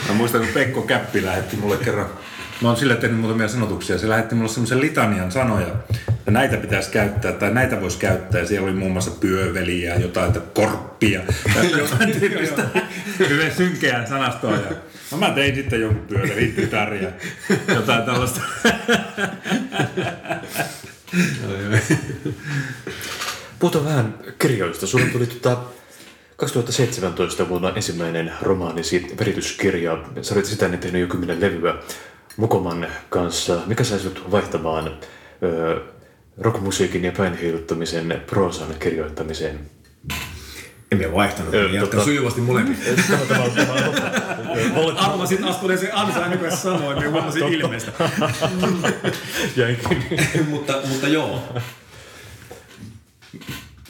[0.09, 2.07] Mä muistan, kun Pekko Käppi lähetti mulle kerran
[2.63, 3.99] Mä oon sille tehnyt muutamia sanotuksia.
[3.99, 5.75] Se lähetti mulle semmoisen litanian sanoja,
[6.09, 8.45] että näitä pitäisi käyttää tai näitä voisi käyttää.
[8.45, 11.21] Siellä oli muun muassa pyöveliä, jotain että korppia
[11.55, 12.63] tai jotain tyyppistä
[13.19, 14.53] hyvin synkeää sanastoa.
[14.53, 14.77] Ja
[15.13, 17.13] no mä tein sitten jonkun pyöveli tytäriä,
[17.75, 18.41] jotain tällaista.
[23.59, 24.87] Puhutaan vähän kirjoista.
[24.87, 25.63] Sulla tuli tuota
[26.37, 29.99] 2017 vuonna ensimmäinen romaanisi verityskirja.
[30.23, 31.75] Sä olit sitä ennen tehnyt jo kymmenen levyä.
[32.41, 33.61] Mokoman kanssa.
[33.67, 34.99] Mikä sai sinut vaihtamaan
[35.43, 35.83] ö,
[36.39, 39.61] rockmusiikin ja päinheiluttamisen proosan kirjoittamiseen?
[40.93, 42.05] Emme vaihtanut, öö, jatkan tota...
[42.05, 42.77] sujuvasti molemmin.
[44.97, 47.93] Arvasin astuneeseen ansa ennen kuin sanoin, niin huomasin ilmeistä.
[50.51, 51.43] Mutta, mutta joo.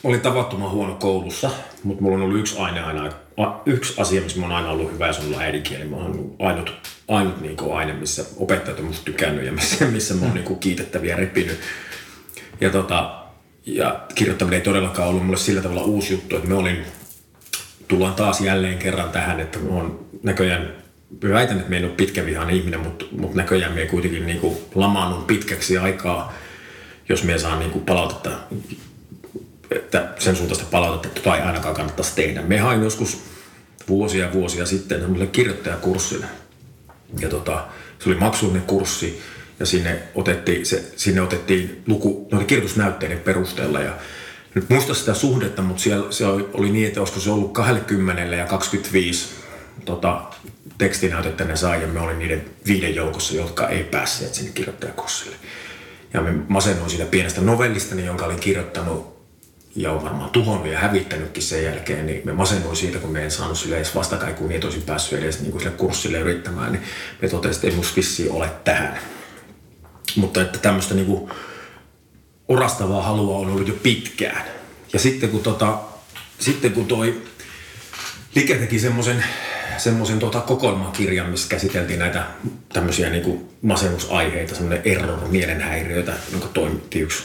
[0.03, 1.49] Olin tavattoman huono koulussa,
[1.83, 3.09] mutta mulla on ollut yksi aine aina,
[3.65, 5.85] yksi asia, missä mä oon aina ollut hyvä, ja se on ollut äidinkieli.
[5.85, 10.25] Mä oon ainut ainut niin aine, missä opettajat on musta tykännyt ja missä, missä mä
[10.25, 11.59] oon niin kiitettäviä repinyt.
[12.61, 13.23] Ja, tota,
[13.65, 16.85] ja kirjoittaminen ei todellakaan ollut mulle sillä tavalla uusi juttu, että me olin,
[17.87, 20.75] tullaan taas jälleen kerran tähän, että mä oon näköjään
[21.29, 24.57] väitän, että me ei ole pitkävihainen ihminen, mutta, mutta näköjään me ei kuitenkin niin kuin
[24.75, 26.33] lamaannut pitkäksi aikaa,
[27.09, 28.29] jos me saa niin palautetta,
[29.71, 32.41] että sen suuntaista palautetta, että tota ei ainakaan kannattaisi tehdä.
[32.41, 33.30] Me hain joskus
[33.91, 36.25] vuosia vuosia sitten semmoiselle kirjoittajakurssille,
[37.19, 37.67] ja tota,
[37.99, 39.21] se oli maksullinen kurssi
[39.59, 43.93] ja sinne otettiin, se, sinne otettiin luku noiden kirjoitusnäytteiden perusteella ja
[44.55, 48.45] nyt muista sitä suhdetta, mutta siellä se oli niin, että olisiko se ollut 20 ja
[48.45, 49.29] 25
[49.85, 50.21] tota,
[50.77, 55.35] tekstinäytettä ne sai ja me olin niiden viiden joukossa, jotka ei päässeet sinne kirjoittajakurssille.
[56.13, 59.10] Ja me masennuin siitä pienestä novellista, jonka olin kirjoittanut
[59.75, 63.31] ja on varmaan tuhonnut ja hävittänytkin sen jälkeen, niin me masennuin siitä, kun me en
[63.31, 66.83] saanut sille edes vastakaikuun, niin et olisi päässyt edes niin kuin sille kurssille yrittämään, niin
[67.21, 68.99] me totesin, että ei musta vissiin ole tähän.
[70.15, 71.31] Mutta että tämmöistä niin kuin
[72.47, 74.45] orastavaa halua on ollut jo pitkään.
[74.93, 75.79] Ja sitten kun, tota,
[76.39, 77.21] sitten kun toi
[78.35, 79.23] Like teki semmoisen
[79.77, 82.25] semmoisen tota kokoelmakirjan, missä käsiteltiin näitä
[82.73, 87.23] tämmöisiä niin masennusaiheita, semmoinen error, mielenhäiriöitä, jonka toimitti yksi,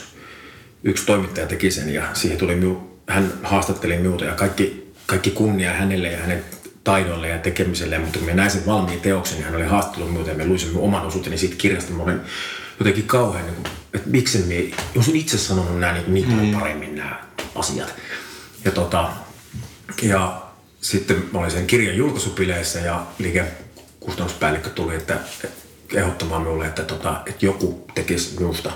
[0.83, 5.73] yksi toimittaja teki sen ja siihen tuli miu, hän haastatteli minulta ja kaikki, kaikki kunnia
[5.73, 6.43] hänelle ja hänen
[6.83, 10.29] taidolle ja tekemiselle, mutta kun me näin sen valmiin teoksen, niin hän oli haastattelut minulta
[10.29, 11.93] ja me luisin minun oman osuuteni siitä kirjasta.
[11.93, 12.21] Mä olin
[12.79, 16.59] jotenkin kauhean, niin kuin, että miksi me, jos on itse sanonut nämä niin, niin mm.
[16.59, 17.23] paremmin nämä
[17.55, 17.93] asiat.
[18.65, 19.09] Ja, tota,
[20.01, 20.41] ja
[20.81, 25.19] sitten mä olin sen kirjan julkaisupileissä ja liikekustannuspäällikkö tuli, että,
[25.93, 28.71] ehdottamaan minulle, että, tota, että joku tekisi minusta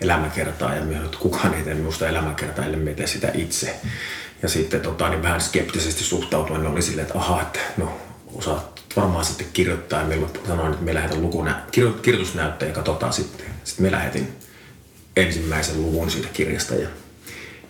[0.00, 3.80] elämäkertaa ja minä että kukaan ei tee minusta elämäkertaa, ellei me sitä itse.
[4.42, 7.98] Ja sitten tota, niin vähän skeptisesti suhtautuen niin oli silleen, että aha, että no
[8.34, 10.00] osaat varmaan sitten kirjoittaa.
[10.00, 11.60] Ja meillä sanoin, että me lähdetään lukuna,
[12.02, 13.46] kirjoitusnäytteen ja katsotaan sitten.
[13.64, 14.36] Sitten me lähetin
[15.16, 16.88] ensimmäisen luvun siitä kirjasta ja,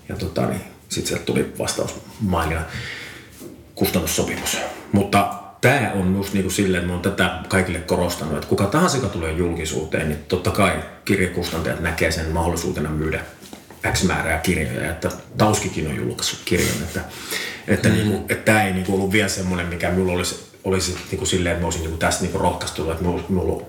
[0.09, 2.63] ja tota, niin, sitten sieltä tuli vastaus mainina
[3.75, 4.59] kustannussopimus.
[4.93, 8.97] Mutta tämä on just niin kuin silleen, että mä tätä kaikille korostanut, että kuka tahansa,
[8.97, 10.73] joka tulee julkisuuteen, niin totta kai
[11.05, 13.21] kirjakustantajat näkee sen mahdollisuutena myydä
[13.93, 17.01] X määrää kirjoja, että Tauskikin on julkaissut kirjan, että,
[17.69, 17.95] että, mm.
[17.95, 21.19] niin kuin, että tämä ei niin kuin ollut vielä semmoinen, mikä minulla olisi, olisi niin
[21.19, 23.63] kuin silleen, että mä olisin niin kuin tästä niin kuin rohkaistunut, että minulla, minulla,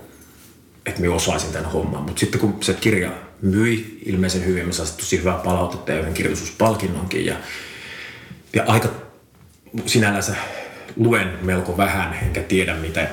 [0.86, 2.02] että minä osaisin tämän homman.
[2.02, 3.10] Mutta sitten kun se kirja
[3.42, 7.36] myi ilmeisen hyvin, mä saisin tosi hyvää palautetta ja yhden kirjallisuuspalkinnonkin ja,
[8.52, 8.88] ja aika
[9.86, 10.36] sinällänsä
[10.96, 13.08] luen melko vähän, enkä tiedä mitä,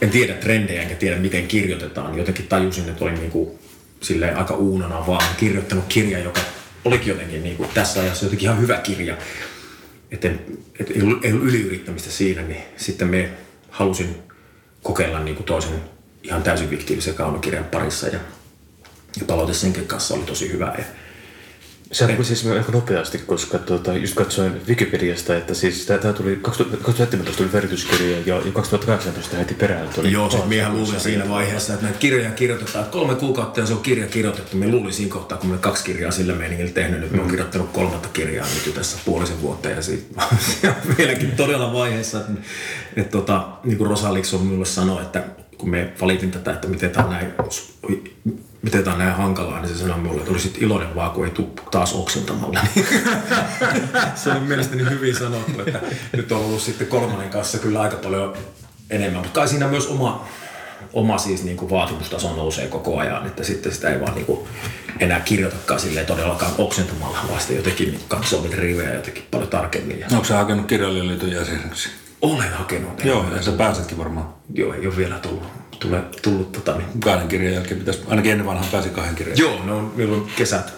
[0.00, 2.18] en tiedä trendejä, enkä tiedä miten kirjoitetaan.
[2.18, 3.50] Jotenkin tajusin, että olin niin kuin,
[4.00, 6.40] silleen aika uunana vaan kirjoittanut kirja, joka
[6.84, 9.16] olikin jotenkin niin kuin tässä ajassa jotenkin ihan hyvä kirja.
[10.10, 10.30] Että
[10.80, 13.30] et ei, ollut, ei ollut yliyrittämistä siinä, niin sitten me
[13.70, 14.16] halusin
[14.82, 15.80] kokeilla niin kuin toisen
[16.22, 18.18] ihan täysin fiktiivisen kaunokirjan parissa ja,
[19.20, 20.74] ja palaute senkin kanssa oli tosi hyvä.
[20.78, 20.84] Ja,
[21.92, 27.38] se on siis aika nopeasti, koska tuota, just katsoin Wikipediasta, että siis tämä tuli 2017
[27.38, 30.12] tuli värityskirja ja, 2018 heti perään tuli.
[30.12, 32.84] Joo, se miehän luuli siinä vaiheessa, että näitä kirjoja kirjoitetaan.
[32.84, 34.56] Että kolme kuukautta ja se on kirja kirjoitettu.
[34.56, 37.00] Me luulin siinä kohtaa, kun me kaksi kirjaa sillä meiningillä tehnyt.
[37.00, 37.16] Nyt mm.
[37.16, 40.22] me on kirjoittanut kolmatta kirjaa nyt jo tässä puolisen vuotta ja siitä
[40.98, 42.20] vieläkin todella vaiheessa.
[42.20, 42.42] Että, että,
[42.96, 45.24] että tota, niin kuin Rosa Liksom minulle sanoi, että
[45.58, 47.32] kun me valitin tätä, että miten tämä on näin,
[48.62, 51.30] miten tämä on näin hankalaa, niin se sanoi minulle, että olisit iloinen vaan, kun ei
[51.30, 52.60] tule taas oksentamalla.
[54.22, 55.80] se on mielestäni hyvin sanottu, että
[56.12, 58.36] nyt on ollut sitten kolmannen kanssa kyllä aika paljon
[58.90, 60.28] enemmän, mutta kai siinä myös oma,
[60.92, 64.40] oma siis niin kuin vaatimustaso nousee koko ajan, että sitten sitä ei vaan niin kuin
[65.00, 70.04] enää kirjoitakaan silleen todellakaan oksentamalla, vaan sitten jotenkin niin katsoo niitä rivejä jotenkin paljon tarkemmin.
[70.12, 71.88] Onko sä hakenut kirjalliliiton jäseneksi?
[72.22, 73.04] Olen hakenut.
[73.04, 74.34] Joo, ja sä pääsetkin varmaan.
[74.54, 75.42] Joo, ei ole vielä tullut,
[75.80, 77.00] tule, tullut tota, niin.
[77.00, 79.38] Kahden kirjan jälkeen pitäisi, ainakin ennen vanhaan pääsi kahden kirjan.
[79.38, 80.72] Joo, no milloin kesät,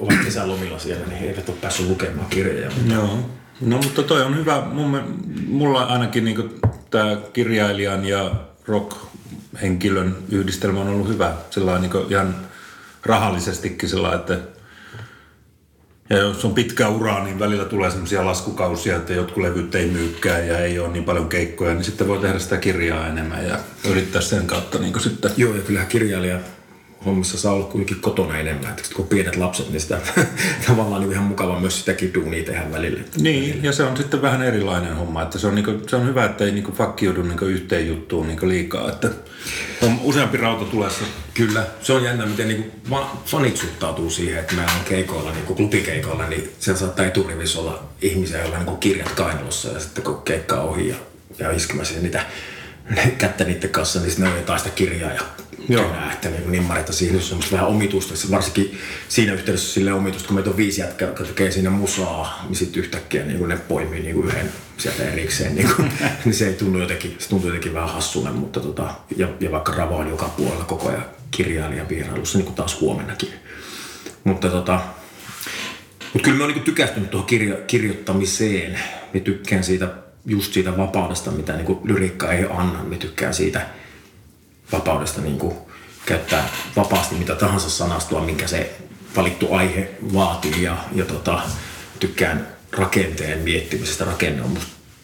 [0.00, 2.70] ovat kesälomilla siellä, niin he eivät ole päässyt lukemaan kirjoja.
[2.76, 2.94] Mutta...
[2.94, 3.18] Joo.
[3.60, 4.62] No mutta toi on hyvä.
[4.72, 5.02] Mun,
[5.48, 8.30] mulla ainakin niin tämä kirjailijan ja
[8.66, 11.34] rock-henkilön yhdistelmä on ollut hyvä.
[11.50, 12.36] Sillä niin ihan
[13.04, 14.38] rahallisestikin sillä että
[16.10, 20.48] ja jos on pitkä ura, niin välillä tulee semmoisia laskukausia, että jotkut levyt ei myykään
[20.48, 23.58] ja ei ole niin paljon keikkoja, niin sitten voi tehdä sitä kirjaa enemmän ja
[23.90, 25.30] yrittää sen kautta niin sitten.
[25.36, 26.38] Joo, ja kyllähän kirjailija
[27.06, 28.70] hommissa saa olla kuitenkin kotona enemmän.
[28.70, 29.98] Että kun pienet lapset, niin sitä
[30.66, 33.00] tavallaan niin ihan mukava myös sitäkin duunia tehdä välillä.
[33.20, 33.66] Niin, välillä.
[33.66, 35.22] ja se on sitten vähän erilainen homma.
[35.22, 38.48] Että se, on niinku, se on hyvä, että ei niinku fakkiudu niinku yhteen juttuun niinku
[38.48, 38.88] liikaa.
[38.88, 39.10] Että
[39.82, 41.04] on useampi rauta tulessa.
[41.34, 42.72] Kyllä, se on jännä, miten niinku
[43.26, 48.38] fanit suhtautuu siihen, että meillä on keikoilla, niinku klubikeikoilla, niin siellä saattaa eturivissä olla ihmisiä,
[48.38, 50.96] joilla on niinku kirjat kainalossa ja sitten kun keikka on ohi ja,
[51.38, 52.26] ja iskemässä niitä
[53.18, 55.22] kättä niiden kanssa, niin ne on jotain sitä kirjaa ja
[55.68, 55.92] Joo.
[56.12, 58.14] että niin nimmareita siihen, on semmoista vähän omituista.
[58.30, 62.56] Varsinkin siinä yhteydessä sille omituista, kun meitä on viisi jätkää, jotka tekee siinä musaa, niin
[62.56, 65.54] sitten yhtäkkiä niin ne poimii niin kuin yhden sieltä erikseen.
[65.54, 65.92] Niin, kuin,
[66.24, 69.72] niin se ei tunnu jotenkin, se tuntuu jotenkin vähän hassulle, mutta tota, ja, ja vaikka
[69.72, 73.30] Ravo on joka puolella koko ajan kirjailijan vierailussa, niin kuin taas huomennakin.
[74.24, 74.80] Mutta tota,
[76.12, 78.78] mutta kyllä mä oon niin tykästynyt tuohon kirjo, kirjoittamiseen.
[79.14, 79.88] Mä tykkään siitä,
[80.26, 82.84] just siitä vapaudesta, mitä niin lyriikka ei anna.
[82.84, 83.66] Mä tykkään siitä
[84.72, 85.56] vapaudesta niin kuin
[86.06, 88.76] käyttää vapaasti mitä tahansa sanastua, minkä se
[89.16, 91.40] valittu aihe vaatii ja, ja tota,
[92.00, 94.04] tykkään rakenteen miettimisestä.
[94.04, 94.58] Rakenne on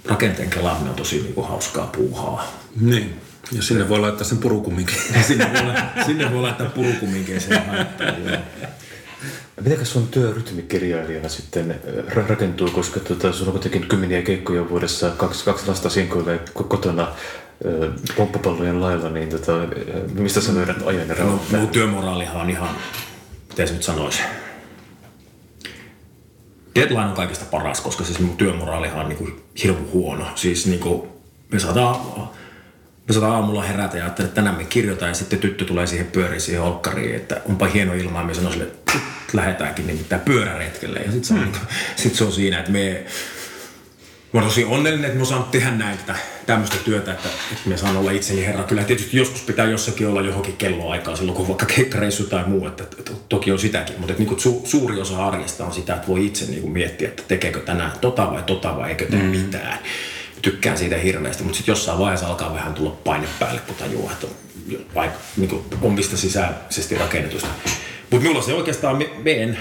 [0.05, 2.53] rakenteen kelaaminen on tosi niin kuin, hauskaa puuhaa.
[2.81, 3.21] Niin.
[3.52, 4.96] Ja sinne voi laittaa sen purukuminkin.
[5.29, 7.63] sinne, voi, sinne voi laittaa purukuminkin sen
[9.60, 15.10] Miten sun työrytmi kirjailijana sitten äh, rakentuu, koska tuota, sun on kuitenkin kymmeniä keikkoja vuodessa,
[15.10, 17.08] kaksi, kaksi lasta sinkoilee kotona,
[18.17, 19.52] pomppapallojen lailla, niin tota,
[20.15, 22.69] mistä sä löydät ajan ja no, Mun työmoraalihan on ihan
[23.52, 24.23] miten se nyt sanoisi,
[26.75, 29.29] deadline on kaikista paras, koska siis mun työmoraalihan on niinku
[29.63, 30.27] hirveän huono.
[30.35, 31.96] Siis niinku, me saadaan,
[33.08, 36.06] me saadaan aamulla herätä ja ajattelin, että tänään me kirjoitaan ja sitten tyttö tulee siihen
[36.06, 38.92] pyöriin siihen olkkariin, että onpa hieno ilma ja me sanoo sille, että
[39.33, 40.98] lähdetäänkin nimittäin pyöräretkelle.
[40.98, 41.52] Ja sitten se, on,
[41.96, 43.04] sit se on siinä, että me
[44.33, 47.77] Mä olen tosi onnellinen, että mä saan tehdä näin tätä, tämmöistä työtä, että, että mä
[47.77, 48.65] saan olla itseni herra.
[48.65, 52.85] Kyllä tietysti joskus pitää jossakin olla johonkin kelloaikaa silloin, kun vaikka keikkareissu tai muu, että,
[53.29, 56.45] toki on sitäkin, mutta että niin su, suuri osa arjesta on sitä, että voi itse
[56.45, 59.29] niin kuin miettiä, että tekeekö tänään tota vai tota vai eikö tee mm.
[59.29, 59.79] mitään.
[60.43, 64.27] Tykkään siitä hirveästi, mutta sitten jossain vaiheessa alkaa vähän tulla paine päälle, kun tajuaa, että
[64.27, 64.33] on
[64.95, 67.49] vaikka niin kuin omista sisäisesti rakennetusta.
[68.11, 69.11] Mutta minulla se oikeastaan, me,
[69.43, 69.59] en,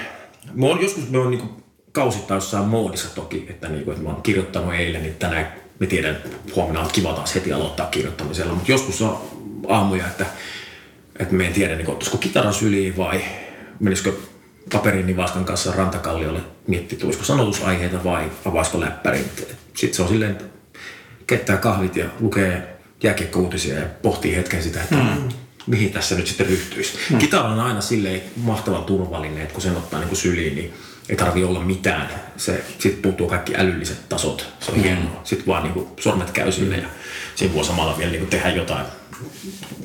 [0.54, 4.08] mä oon joskus, me on niin kuin kausittain jossain moodissa toki, että, niin kuin, että
[4.08, 6.18] mä oon kirjoittanut eilen, niin tänään me tiedän,
[6.56, 9.22] huomenna on kiva taas heti aloittaa kirjoittamisella, mutta joskus on
[9.68, 10.26] aamuja, että,
[11.20, 13.22] että me en tiedä, niin ottaisiko kitaran syliin vai
[13.80, 14.14] menisikö
[14.74, 19.26] paperin nivaskan kanssa rantakalliolle miettiä, tulisiko sanotusaiheita vai avaisiko läppärin.
[19.74, 20.44] Sitten se on silleen, että
[21.28, 25.30] keittää kahvit ja lukee jääkiekkouutisia ja pohtii hetken sitä, että mm.
[25.68, 26.98] mihin tässä nyt sitten ryhtyisi.
[27.10, 27.18] Mm.
[27.18, 30.74] Kitara on aina silleen mahtavan turvallinen, että kun sen ottaa niin kuin syliin, niin
[31.12, 32.10] ei tarvi olla mitään.
[32.38, 34.54] Se, sitten puuttuu kaikki älylliset tasot.
[34.60, 34.84] Se on mm.
[34.84, 35.22] hienoa.
[35.24, 36.88] Sitten vaan niin kuin, sormet käy sinne ja
[37.36, 38.86] siinä voi samalla vielä niin kuin, tehdä jotain.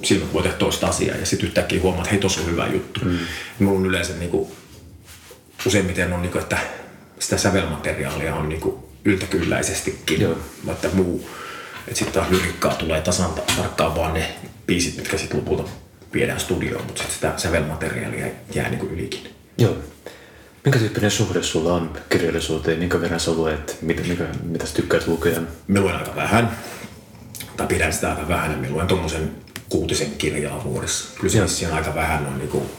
[0.03, 3.01] Silmät voi tehdä toista asiaa ja sitten yhtäkkiä huomaa, että hei, on hyvä juttu.
[3.05, 3.19] Mm.
[3.59, 4.51] Mulla on yleensä niin kuin,
[5.67, 6.59] useimmiten on, niin kuin, että
[7.19, 10.21] sitä sävelmateriaalia on niin kuin, yltäkylläisestikin.
[10.21, 10.39] Joo.
[10.69, 11.31] Että muu.
[11.79, 14.35] Että sitten taas lyrikkaa tulee tasan tarkkaan vaan ne
[14.67, 15.71] biisit, mitkä sitten lopulta
[16.15, 19.31] viedään studioon, mutta sitten sitä sävelmateriaalia jää niin kuin ylikin.
[19.59, 19.77] Joo.
[20.67, 22.79] Minkä tyyppinen suhde sulla on kirjallisuuteen?
[22.79, 23.79] Minkä verran sä luet?
[23.83, 25.41] Mitä, mikä, mitä sä tykkäät lukea?
[25.69, 26.59] Mä luen aika vähän.
[27.57, 28.59] Tai pidän sitä aika vähän.
[28.59, 29.31] Mä luen tuommoisen
[29.69, 31.21] kuutisen kirjaa vuodessa.
[31.21, 32.71] Kyllä se on aika vähän on niinku,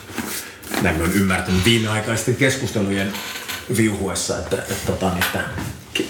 [0.81, 3.13] näin mä oon ymmärtänyt viimeaikaisten keskustelujen
[3.77, 5.43] viuhuessa, että, että, että, että,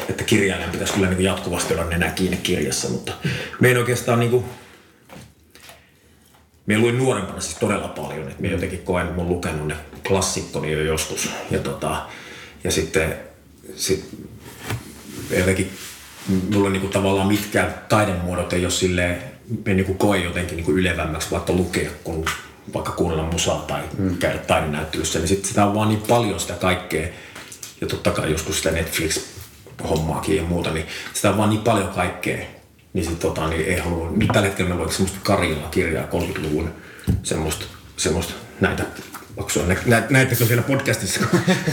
[0.09, 3.13] että kirjailijan pitäisi kyllä niin jatkuvasti olla nenä kiinni kirjassa, mutta
[3.59, 4.45] me ei oikeastaan niin kuin,
[6.65, 9.75] me luin nuorempana siis todella paljon, että me jotenkin koen, että mä oon lukenut ne
[10.08, 11.30] klassikkoni jo joskus.
[11.51, 12.05] Ja, tota,
[12.64, 13.16] ja sitten
[13.76, 14.10] sit,
[15.38, 15.72] jotenkin
[16.53, 19.24] mulla niinku tavallaan mitkään taidemuodot ei ole silleen,
[19.66, 22.26] me niinku koe jotenkin niinku ylevämmäksi vaikka lukea kuin
[22.74, 24.18] vaikka kuunnella musaa tai mm.
[24.18, 27.08] käydä taidenäyttelyssä, niin sit sitä on vaan niin paljon sitä kaikkea.
[27.82, 32.38] Ja totta kai joskus sitä Netflix-hommaakin ja muuta, niin sitä on vaan niin paljon kaikkea,
[32.93, 36.74] niin sit tota, niin ei halua, nyt tällä hetkellä meillä on semmoista Karjala kirjaa 30-luvun,
[37.24, 37.66] semmoista,
[37.97, 38.84] semmoista näitä
[39.38, 39.51] Onko
[39.85, 41.19] nä, näettekö siellä podcastissa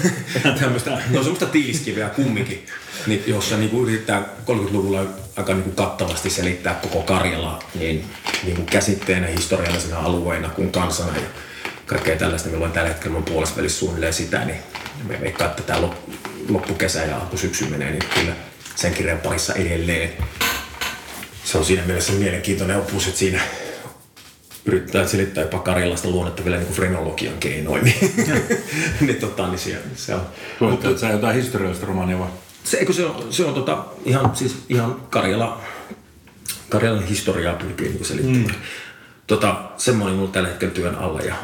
[0.60, 2.66] tämmöistä, no semmoista tiiliskiveä kumminkin,
[3.06, 5.06] niin, jossa niinku yrittää 30-luvulla
[5.36, 8.04] aika niinku kattavasti selittää koko Karjala niin,
[8.44, 11.26] niinku käsitteenä, historiallisena alueena kuin kansana ja
[11.86, 12.48] kaikkea tällaista.
[12.48, 14.58] Me tällä hetkellä mun puolesta välissä suunnilleen sitä, niin
[15.08, 15.88] me veikkaan, että tämä
[16.48, 18.32] loppukesä ja alkusyksy menee, niin kyllä
[18.76, 20.12] sen kirjan parissa edelleen
[21.44, 23.40] se on siinä mielessä mielenkiintoinen opus, että siinä
[24.66, 27.84] yrittää selittää jopa Karjalasta luonnetta vielä niin kuin frenologian keinoin.
[27.84, 28.12] Niin,
[29.00, 30.26] niin, tota, niin se, se on.
[30.60, 32.28] Mutta sä jotain historiallista romaania vai?
[32.64, 35.60] Se, se on, se on tota, ihan, siis ihan Karjala,
[36.68, 38.46] Karjalan historiaa pyrkii niin selittämään.
[38.46, 38.54] Mm.
[39.26, 41.34] Tota, semmoinen mulla tällä hetkellä työn alla ja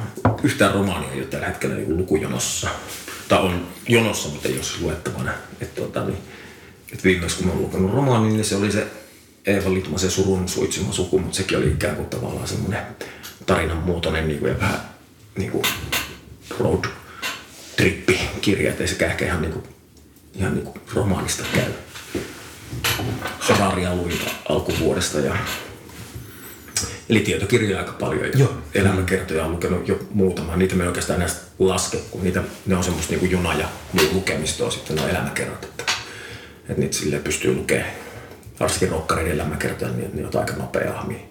[0.42, 2.68] yhtään romaania ei ole tällä hetkellä niin lukujonossa.
[3.28, 5.32] Tai on jonossa, mutta ei ole siis luettavana.
[5.60, 6.18] Et, tota, niin,
[6.92, 8.86] et viimeksi kun mä oon lukenut romaanin, niin se oli se
[9.50, 12.82] Eeva Litmasen surun suitsima suku, mutta sekin oli ikään kuin tavallaan semmoinen
[13.46, 14.80] tarinan muotoinen niin kuin, ja vähän
[15.36, 15.64] niin kuin
[16.58, 16.84] road
[17.76, 19.64] trippi kirja, ettei se ehkä ihan, niin kuin,
[20.34, 21.72] ihan niin kuin romaanista käy.
[23.38, 25.36] Hararia luin alkuvuodesta ja
[27.08, 28.54] Eli tietokirjoja aika paljon ja Joo.
[28.74, 30.56] elämänkertoja on lukenut jo muutama.
[30.56, 33.68] Niitä me oikeastaan näistä laske, kun niitä, ne on semmoista niin juna- ja
[34.12, 35.64] lukemistoa sitten ne elämäkerrat.
[35.64, 35.84] Että,
[36.68, 37.90] että niitä silleen pystyy lukemaan
[38.60, 41.28] varsinkin rokkarin elämäkertoja, niin ne on aika nopeammin.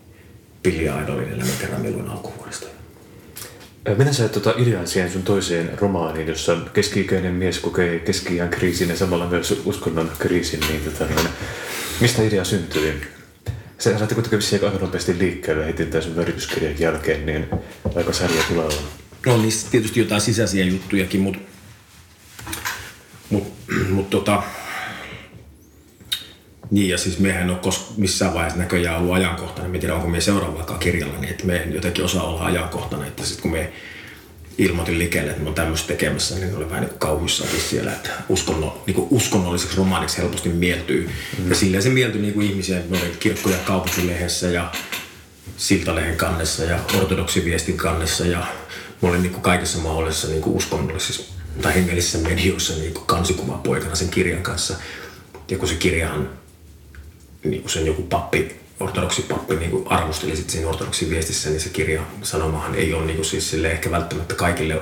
[0.64, 2.68] Billy Idolin elämäkerran milloin alkuvuodesta.
[3.88, 8.98] Mennään sä tuota idean siihen sun toiseen romaaniin, jossa keski-ikäinen mies kokee keski kriisin ja
[8.98, 11.30] samalla myös uskonnon kriisin, niin tota, niin,
[12.02, 13.02] mistä idea syntyi?
[13.78, 17.50] Se saatte kuitenkin vissiin aika nopeasti liikkeelle heti tämän sun värityskirjan jälkeen, niin
[17.96, 18.82] aika sarja tulella.
[19.26, 21.40] No niissä tietysti jotain sisäisiä juttujakin, mutta
[23.30, 23.44] mut,
[23.90, 24.44] mut, tota,
[26.72, 29.76] niin, ja siis mehän ole kos- missään vaiheessa näköjään ollut ajankohtainen.
[29.76, 33.08] En tiedä, onko me seuraavallakaan kirjalla, niin että me en jotenkin osaa olla ajankohtainen.
[33.08, 33.72] Että sitten kun me
[34.58, 38.84] ilmoitin liikkeelle, että mä oon tämmöistä tekemässä, niin oli vähän niin kauhuissakin siellä, että uskonno,
[38.88, 41.10] niin uskonnolliseksi romaaniksi helposti mieltyy.
[41.38, 41.50] Mm.
[41.50, 44.72] Ja silleen se mieltyi niin kuin ihmisiä, me oli kirkko- ja kaupunkilehdessä ja
[45.58, 48.40] Siltalehen kannessa ja ortodoksiviestin kannessa ja
[49.02, 53.96] mä olin niin kuin kaikessa mahdollisessa niin kuin uskonnollisissa tai hengellisissä medioissa niin kuin kansikuvapoikana
[53.96, 54.76] sen kirjan kanssa.
[55.52, 56.30] Ja kun se kirjahan,
[57.44, 61.62] niin kuin sen joku pappi, ortodoksi pappi niin kuin arvosteli sit siinä ortodoksi viestissä, niin
[61.62, 64.82] se kirja sanomahan ei ole niin kuin siis sille ehkä välttämättä kaikille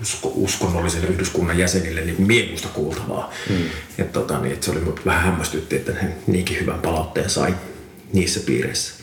[0.00, 3.32] usko, uskonnollisen yhdyskunnan jäsenille niin mieluista kuultavaa.
[3.50, 3.56] Mm.
[3.98, 7.54] Et tota, niin, et se oli vähän hämmästytti, että ne niinkin hyvän palautteen sai
[8.12, 9.02] niissä piireissä.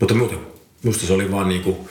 [0.00, 0.38] Mutta muuten,
[0.82, 1.88] musta se oli vaan niinku,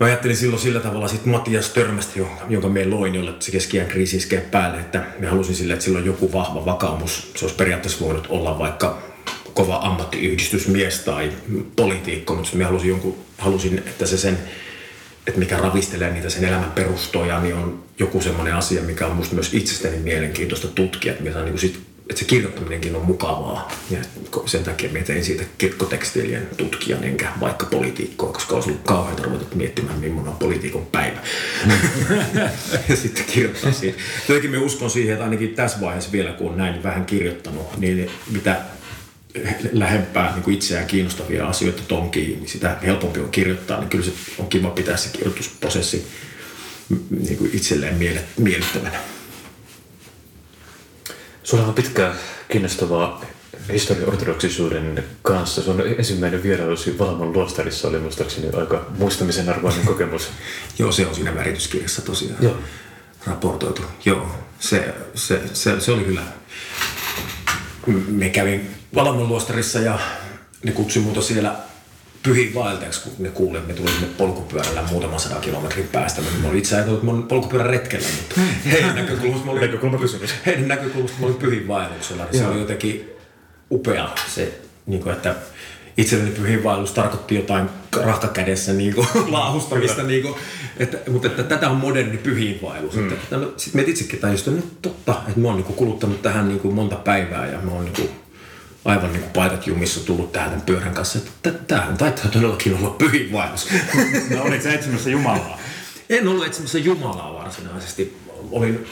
[0.00, 4.16] Mä ajattelin silloin sillä tavalla sit Matias Törmästä, jonka me loin, jolle se keskiään kriisi
[4.16, 7.30] iskee päälle, että me halusin sille, että sillä on joku vahva vakaumus.
[7.36, 9.02] Se olisi periaatteessa voinut olla vaikka
[9.54, 11.32] kova ammattiyhdistysmies tai
[11.76, 14.38] poliitikko, mutta mä halusin, jonkun, halusin että se sen,
[15.26, 19.34] että mikä ravistelee niitä sen elämän perustoja, niin on joku semmoinen asia, mikä on musta
[19.34, 21.80] myös itsestäni mielenkiintoista tutkia, että mitä niin sit
[22.10, 23.72] että se kirjoittaminenkin on mukavaa.
[23.90, 23.98] Ja
[24.46, 29.44] sen takia mä tein siitä kirkkotekstiilien tutkijan enkä vaikka poliitikkoa, koska olisi ollut kauhean ruveta
[29.54, 31.18] miettimään, millainen on poliitikon päivä.
[32.88, 33.98] ja sitten kirjoittaa siitä.
[34.28, 38.10] Jotenkin me uskon siihen, että ainakin tässä vaiheessa vielä, kun on näin vähän kirjoittanut, niin
[38.30, 38.60] mitä
[39.72, 44.12] lähempää niin kuin itseään kiinnostavia asioita tonkiin, niin sitä helpompi on kirjoittaa, niin kyllä se
[44.38, 46.06] on kiva pitää se kirjoitusprosessi
[47.10, 48.98] niin kuin itselleen miellyttävänä.
[51.42, 52.14] Sulla on pitkää
[52.48, 53.24] kiinnostavaa
[53.72, 55.62] historia ortodoksisuuden kanssa.
[55.62, 60.28] Sun ensimmäinen vierailusi Valmon luostarissa oli muistaakseni aika muistamisen arvoinen kokemus.
[60.78, 62.56] Joo, se on siinä värityskirjassa tosiaan Joo.
[63.26, 63.82] raportoitu.
[64.04, 64.26] Joo,
[64.58, 66.22] se, se, se, se oli kyllä.
[68.08, 69.98] Me kävin Valmon luostarissa ja
[70.64, 71.56] ne kutsui muuta siellä
[72.22, 76.22] pyhin vaeltajaksi, kun ne kuuli, että me tulimme polkupyörällä muutaman sadan kilometrin päästä.
[76.42, 78.40] Mä olin itse ajatellut, että mä olin polkupyörän retkellä, mutta
[78.72, 80.34] heidän näkökulmasta mä olin, Näkökulma kysymys.
[80.46, 82.24] heidän näkökulmasta mä olin pyhin vaelluksella.
[82.24, 83.10] Niin se oli jotenkin
[83.70, 85.34] upea se, niin kuin, että
[85.96, 87.68] itselleni pyhin vaellus tarkoitti jotain
[88.02, 90.34] rahkakädessä niin kuin, laahustamista, niin kuin,
[90.76, 92.94] että, mutta että tätä on moderni pyhin vaellus.
[92.94, 93.10] Mm.
[93.56, 96.60] Sitten me itsekin tajusin, että nyt totta, että mä oon niin kuin, kuluttanut tähän niin
[96.60, 98.10] kuin, monta päivää ja mä oon niin kuin,
[98.84, 102.90] aivan niin kuin paikat jumissa tullut tähän tämän pyörän kanssa, että tämähän taitaa todellakin olla
[102.90, 103.68] pyhin vaellus.
[104.30, 105.58] No olit sä etsimässä Jumalaa?
[106.10, 108.16] En ollut etsimässä Jumalaa varsinaisesti.
[108.50, 108.86] Olin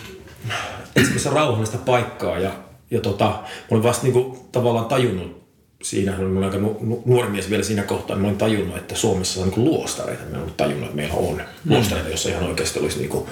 [0.97, 2.51] etsimässä rauhallista paikkaa ja,
[2.90, 5.43] ja tota, olin vasta niinku tavallaan tajunnut
[5.82, 9.47] siinä, olin aika nu- nuori mies vielä siinä kohtaa, niin olin tajunnut, että Suomessa on
[9.47, 10.22] niinku luostareita.
[10.24, 13.28] Mä tajunnut, että meillä on luostareita, jossa ihan oikeasti olisi niinku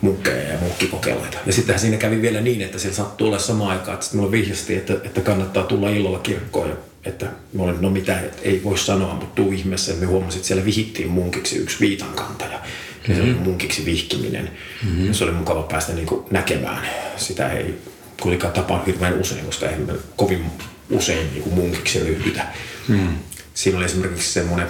[0.00, 1.38] munkkeja ja munkkikokeiluita.
[1.46, 4.32] Ja sittenhän siinä kävi vielä niin, että siellä sattui olla sama aikaan, että sitten mulle
[4.32, 6.68] vihjasti, että, että kannattaa tulla illalla kirkkoon.
[6.68, 9.92] Ja, että mä olin, no mitä, että ei voi sanoa, mutta tuu ihmeessä.
[9.92, 12.60] Ja me huomasin, että siellä vihittiin munkiksi yksi viitankantaja.
[13.08, 14.50] Ja se oli munkiksi vihkiminen.
[14.84, 15.06] Mm-hmm.
[15.06, 16.86] Ja se oli mukava päästä niin kuin näkemään.
[17.16, 17.74] Sitä ei
[18.20, 20.44] kuitenkaan tapaa hirveän usein, koska eihän me kovin
[20.90, 22.46] usein niin kuin munkiksi ryhdytä.
[22.88, 23.08] Mm.
[23.54, 24.68] Siinä oli esimerkiksi semmoinen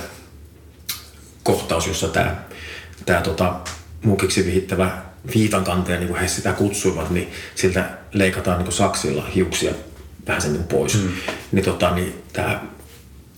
[1.43, 2.37] kohtaus, jossa tämä,
[3.07, 3.55] tämä tota,
[4.03, 5.03] munkiksi vihittävä
[5.35, 9.75] viitankantaja, niin kuin he sitä kutsuivat, niin siltä leikataan niin kuin saksilla hiuksia
[10.27, 11.03] vähän sen pois.
[11.03, 11.09] Mm.
[11.53, 12.61] Niin, tota, niin tämä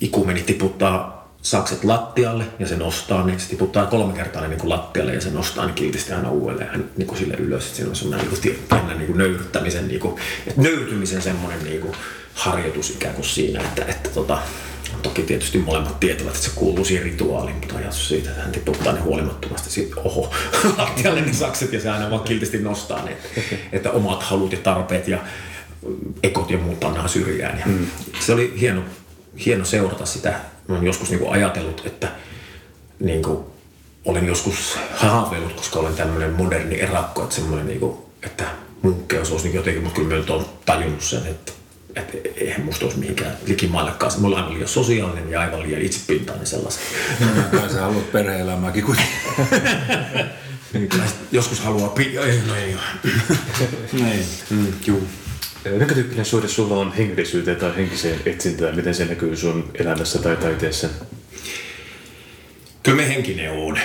[0.00, 5.14] ikumeni tiputtaa sakset lattialle ja se nostaa, niin se tiputtaa kolme kertaa niin kuin lattialle
[5.14, 7.64] ja se nostaa niin kiltisti aina uudelleen hän, niin kuin sille ylös.
[7.64, 11.80] Että siinä on semmoinen niin kuin, niin kuin nöyryyttämisen, niin kuin, että nöyrtymisen semmoinen niin
[11.80, 11.94] kuin
[12.34, 14.38] harjoitus ikään kuin siinä, että, että tota,
[15.02, 18.92] Toki tietysti molemmat tietävät, että se kuuluu siihen rituaaliin, mutta ajatus siitä, että hän tiputtaa
[18.92, 20.34] ne huolimattomasti siitä, oho,
[20.78, 23.16] lattialle ne sakset ja se aina vaan kiltisti nostaa ne,
[23.72, 25.18] että, omat halut ja tarpeet ja
[26.22, 27.58] ekot ja muut pannaan syrjään.
[27.58, 27.86] Ja mm.
[28.20, 28.82] Se oli hieno,
[29.46, 30.40] hieno seurata sitä.
[30.68, 32.08] Mä olen joskus niin kuin ajatellut, että
[33.00, 33.38] niin kuin,
[34.04, 38.44] olen joskus haaveillut, koska olen tämmöinen moderni erakko, että semmoinen, niin kuin, että
[38.82, 41.52] munkkeus olisi niin jotenkin, mutta kyllä mä olen tajunnut sen, että
[41.96, 44.12] että eihän musta olisi mihinkään likimaillekaan.
[44.20, 46.82] Me ollaan aivan liian sosiaalinen ja aivan liian itsepintainen sellaisen.
[47.50, 49.14] Kai sä haluat perhe-elämääkin kuitenkin.
[50.72, 50.88] niin,
[51.32, 52.18] joskus haluaa pi...
[52.18, 52.76] Ei, no ei
[53.92, 54.26] Niin.
[54.50, 55.08] mm, juu.
[55.78, 58.76] Minkä tyyppinen suhde sulla on hengellisyyteen tai henkiseen etsintään?
[58.76, 60.88] Miten se näkyy sun elämässä tai taiteessa?
[62.82, 63.78] Kyllä me henkinen on.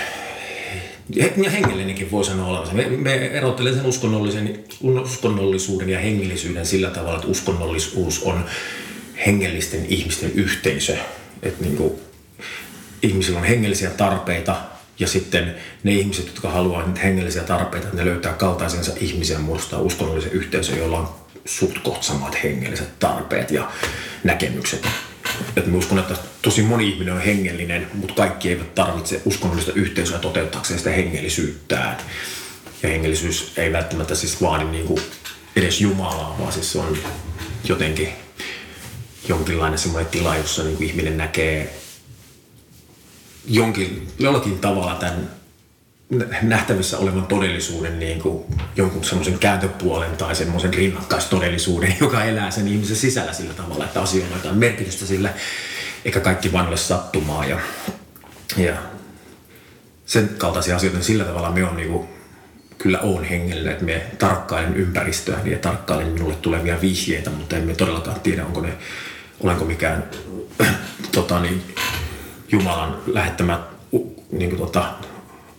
[1.16, 2.74] Ja hengellinenkin voi sanoa olevansa.
[2.74, 8.46] Me, me erottelen sen uskonnollisen, uskonnollisuuden ja hengellisyyden sillä tavalla, että uskonnollisuus on
[9.26, 10.98] hengellisten ihmisten yhteisö.
[11.44, 11.94] Että niin kuin,
[13.04, 14.56] ihmisillä on hengellisiä tarpeita
[15.00, 20.32] ja sitten ne ihmiset, jotka haluaa niitä hengellisiä tarpeita, ne löytää kaltaisensa ihmisiä muodostaa uskonnollisen
[20.32, 21.10] yhteisön, jolla on
[21.46, 23.72] suht samat hengelliset tarpeet ja
[24.24, 24.88] näkemykset.
[25.58, 30.20] Että mä uskon, että tosi moni ihminen on hengellinen, mutta kaikki eivät tarvitse uskonnollista yhteisöä
[30.20, 31.98] toteuttaakseen sitä hengellisyyttään.
[32.84, 35.02] Ja hengellisyys ei välttämättä siis vaadi kuin
[35.56, 36.98] edes Jumalaa, vaan siis on
[37.64, 38.10] jotenkin
[39.28, 41.74] jonkinlainen semmoinen tila, jossa niin kuin ihminen näkee
[43.46, 45.39] jonkin, jollakin tavalla tämän
[46.42, 48.44] nähtävissä olevan todellisuuden niin kuin
[48.76, 54.36] jonkun semmoisen kääntöpuolen tai semmoisen rinnakkaistodellisuuden, joka elää sen ihmisen sisällä sillä tavalla, että asioilla
[54.36, 55.34] on jotain merkitystä sille,
[56.06, 57.46] eikä kaikki vain ole sattumaa.
[57.46, 57.60] Ja,
[58.58, 58.74] ja
[60.06, 62.08] sen kaltaisia asioita, niin sillä tavalla me on niin kuin,
[62.78, 68.20] kyllä on hengellinen, että me tarkkailen ympäristöä ja tarkkailen minulle tulevia vihjeitä, mutta emme todellakaan
[68.20, 68.74] tiedä, onko ne,
[69.40, 70.04] olenko mikään
[71.16, 71.64] tota, niin,
[72.52, 73.64] Jumalan lähettämä
[74.32, 74.94] niin kuin, tota,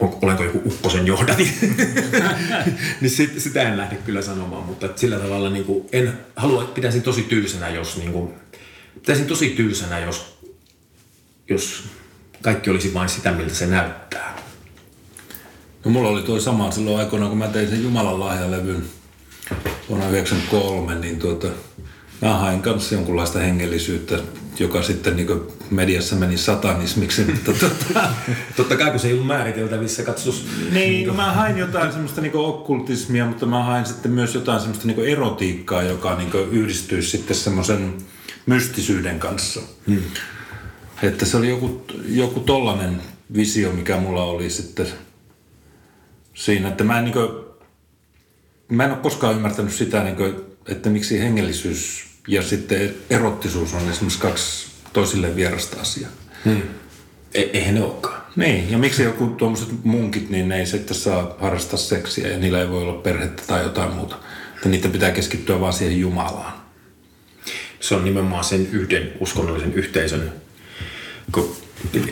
[0.00, 1.54] on, olenko joku ukkosen johdati,
[3.00, 7.02] niin sit, sitä en lähde kyllä sanomaan, mutta sillä tavalla niin kuin, en halua, pitäisin
[7.02, 8.34] tosi tylsänä, jos niin kuin,
[8.94, 10.38] pitäisin tosi tylsänä, jos,
[11.48, 11.84] jos
[12.42, 14.38] kaikki olisi vain sitä, miltä se näyttää.
[15.84, 18.84] No mulla oli toi sama silloin aikoinaan, kun mä tein sen Jumalan lahjalevyn
[19.88, 21.48] vuonna 1993, niin tuota,
[22.22, 24.18] mä hain kanssa jonkunlaista hengellisyyttä,
[24.58, 25.40] joka sitten niin
[25.70, 27.24] mediassa meni satanismiksi.
[27.32, 28.08] Mutta tuota,
[28.56, 30.46] Totta kai, kun se ei ollut määriteltävissä, katsos.
[30.72, 34.86] niin, kun mä hain jotain semmoista niin okkultismia, mutta mä hain sitten myös jotain semmoista
[34.86, 37.94] niin erotiikkaa, joka niin yhdistyisi sitten semmoisen
[38.46, 39.60] mystisyyden kanssa.
[39.86, 40.02] Hmm.
[41.02, 43.02] Että se oli joku, joku tollanen
[43.34, 44.86] visio, mikä mulla oli sitten
[46.34, 47.28] siinä, että mä en, niin kuin,
[48.68, 50.34] mä en ole koskaan ymmärtänyt sitä, niin kuin,
[50.68, 56.10] että miksi hengellisyys ja sitten erottisuus on esimerkiksi kaksi toisille vierasta asiaa.
[56.44, 56.62] Hmm.
[57.34, 58.22] E- eihän ne olekaan.
[58.36, 62.60] Niin, ja miksi joku tuommoiset munkit, niin ne ei sitten saa harrastaa seksiä ja niillä
[62.60, 64.16] ei voi olla perhettä tai jotain muuta.
[64.56, 66.52] Että niiden pitää keskittyä vaan siihen Jumalaan.
[67.80, 70.32] Se on nimenomaan sen yhden uskonnollisen yhteisön,
[71.32, 71.56] kun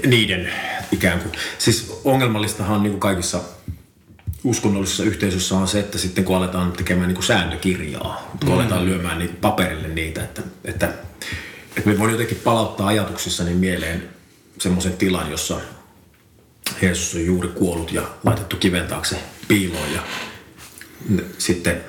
[0.07, 0.53] niiden
[0.93, 1.33] ikään kuin.
[1.59, 3.41] Siis ongelmallistahan niin kuin kaikissa
[4.45, 8.55] uskonnollisissa yhteisöissä on se, että sitten kun aletaan tekemään niin kuin sääntökirjaa, kun mm.
[8.55, 10.89] aletaan lyömään niitä paperille niitä, että, että,
[11.77, 14.09] että me voin jotenkin palauttaa ajatuksissani mieleen
[14.59, 15.61] semmoisen tilan, jossa
[16.83, 19.17] Jeesus on juuri kuollut ja laitettu kiven taakse
[19.49, 20.03] piiloon ja
[21.39, 21.81] sitten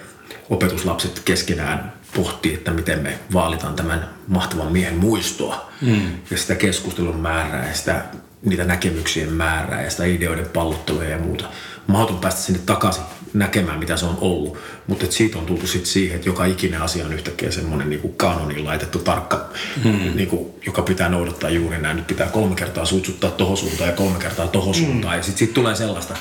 [0.49, 6.11] opetuslapset keskenään pohtii, että miten me vaalitaan tämän mahtavan miehen muistoa mm.
[6.31, 8.05] ja sitä keskustelun määrää ja sitä,
[8.41, 11.49] niitä näkemyksien määrää ja sitä ideoiden pallottelua ja muuta.
[11.89, 16.15] Mahdoton päästä sinne takaisin näkemään, mitä se on ollut, mutta siitä on tultu sitten siihen,
[16.15, 19.49] että joka ikinen asia on yhtäkkiä semmoinen niin kanonin laitettu tarkka,
[19.83, 19.91] mm.
[20.15, 21.97] niin kuin, joka pitää noudattaa juuri näin.
[21.97, 24.85] Nyt pitää kolme kertaa suitsuttaa tohon suuntaan ja kolme kertaa tohon mm.
[24.85, 26.13] suuntaan ja sitten sit tulee sellaista.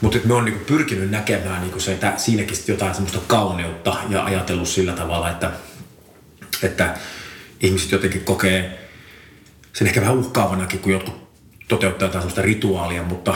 [0.00, 4.68] Mutta me on niin pyrkinyt näkemään niin se, että siinäkin jotain semmoista kauneutta ja ajatellut
[4.68, 5.50] sillä tavalla, että,
[6.62, 6.94] että
[7.60, 8.88] ihmiset jotenkin kokee
[9.72, 11.25] sen ehkä vähän uhkaavanakin, kun jotkut
[11.68, 13.34] toteuttaa jotain sellaista rituaalia, mutta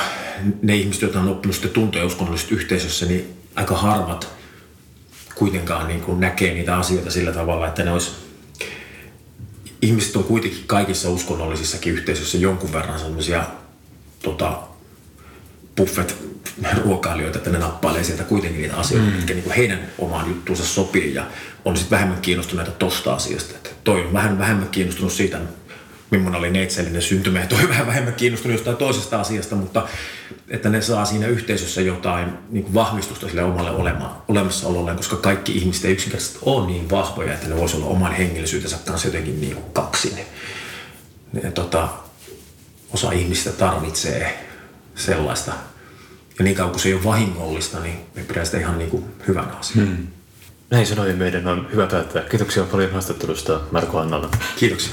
[0.62, 4.28] ne ihmiset, joita on oppinut sitten tuntea uskonnollisessa yhteisössä, niin aika harvat
[5.34, 8.10] kuitenkaan niin kuin näkee niitä asioita sillä tavalla, että ne olisi
[9.82, 13.44] ihmiset on kuitenkin kaikissa uskonnollisissakin yhteisöissä jonkun verran sellaisia
[14.22, 14.58] tota,
[15.76, 16.16] buffet
[16.84, 19.16] ruokailijoita, että ne nappailee sieltä kuitenkin niitä asioita, mm.
[19.16, 21.26] mitkä niin heidän omaan juttuunsa sopii ja
[21.64, 23.54] on sitten vähemmän kiinnostuneita tosta asiasta.
[23.56, 25.40] Että toi on vähän vähemmän kiinnostunut siitä,
[26.10, 29.88] millainen oli neitsellinen syntymä ja toi vähän vähemmän kiinnostunut jostain toisesta asiasta, mutta
[30.48, 35.52] että ne saa siinä yhteisössä jotain niin kuin vahvistusta sille omalle olema, olemassaololleen, koska kaikki
[35.52, 39.54] ihmiset ei yksinkertaisesti ole niin vahvoja, että ne voisi olla oman hengellisyytensä kanssa jotenkin niin
[39.54, 40.18] kuin kaksin.
[41.42, 41.88] Ja, tota,
[42.92, 44.46] osa ihmistä tarvitsee
[44.94, 45.52] sellaista.
[46.38, 49.04] Ja niin kauan kuin se ei ole vahingollista, niin me pidämme sitä ihan niin kuin
[49.28, 49.90] hyvänä asiana.
[49.90, 50.06] Hmm.
[50.70, 52.22] Näin sanoen meidän on hyvä päättää.
[52.22, 54.30] Kiitoksia paljon haastattelusta Marko Annalla.
[54.56, 54.92] Kiitoksia.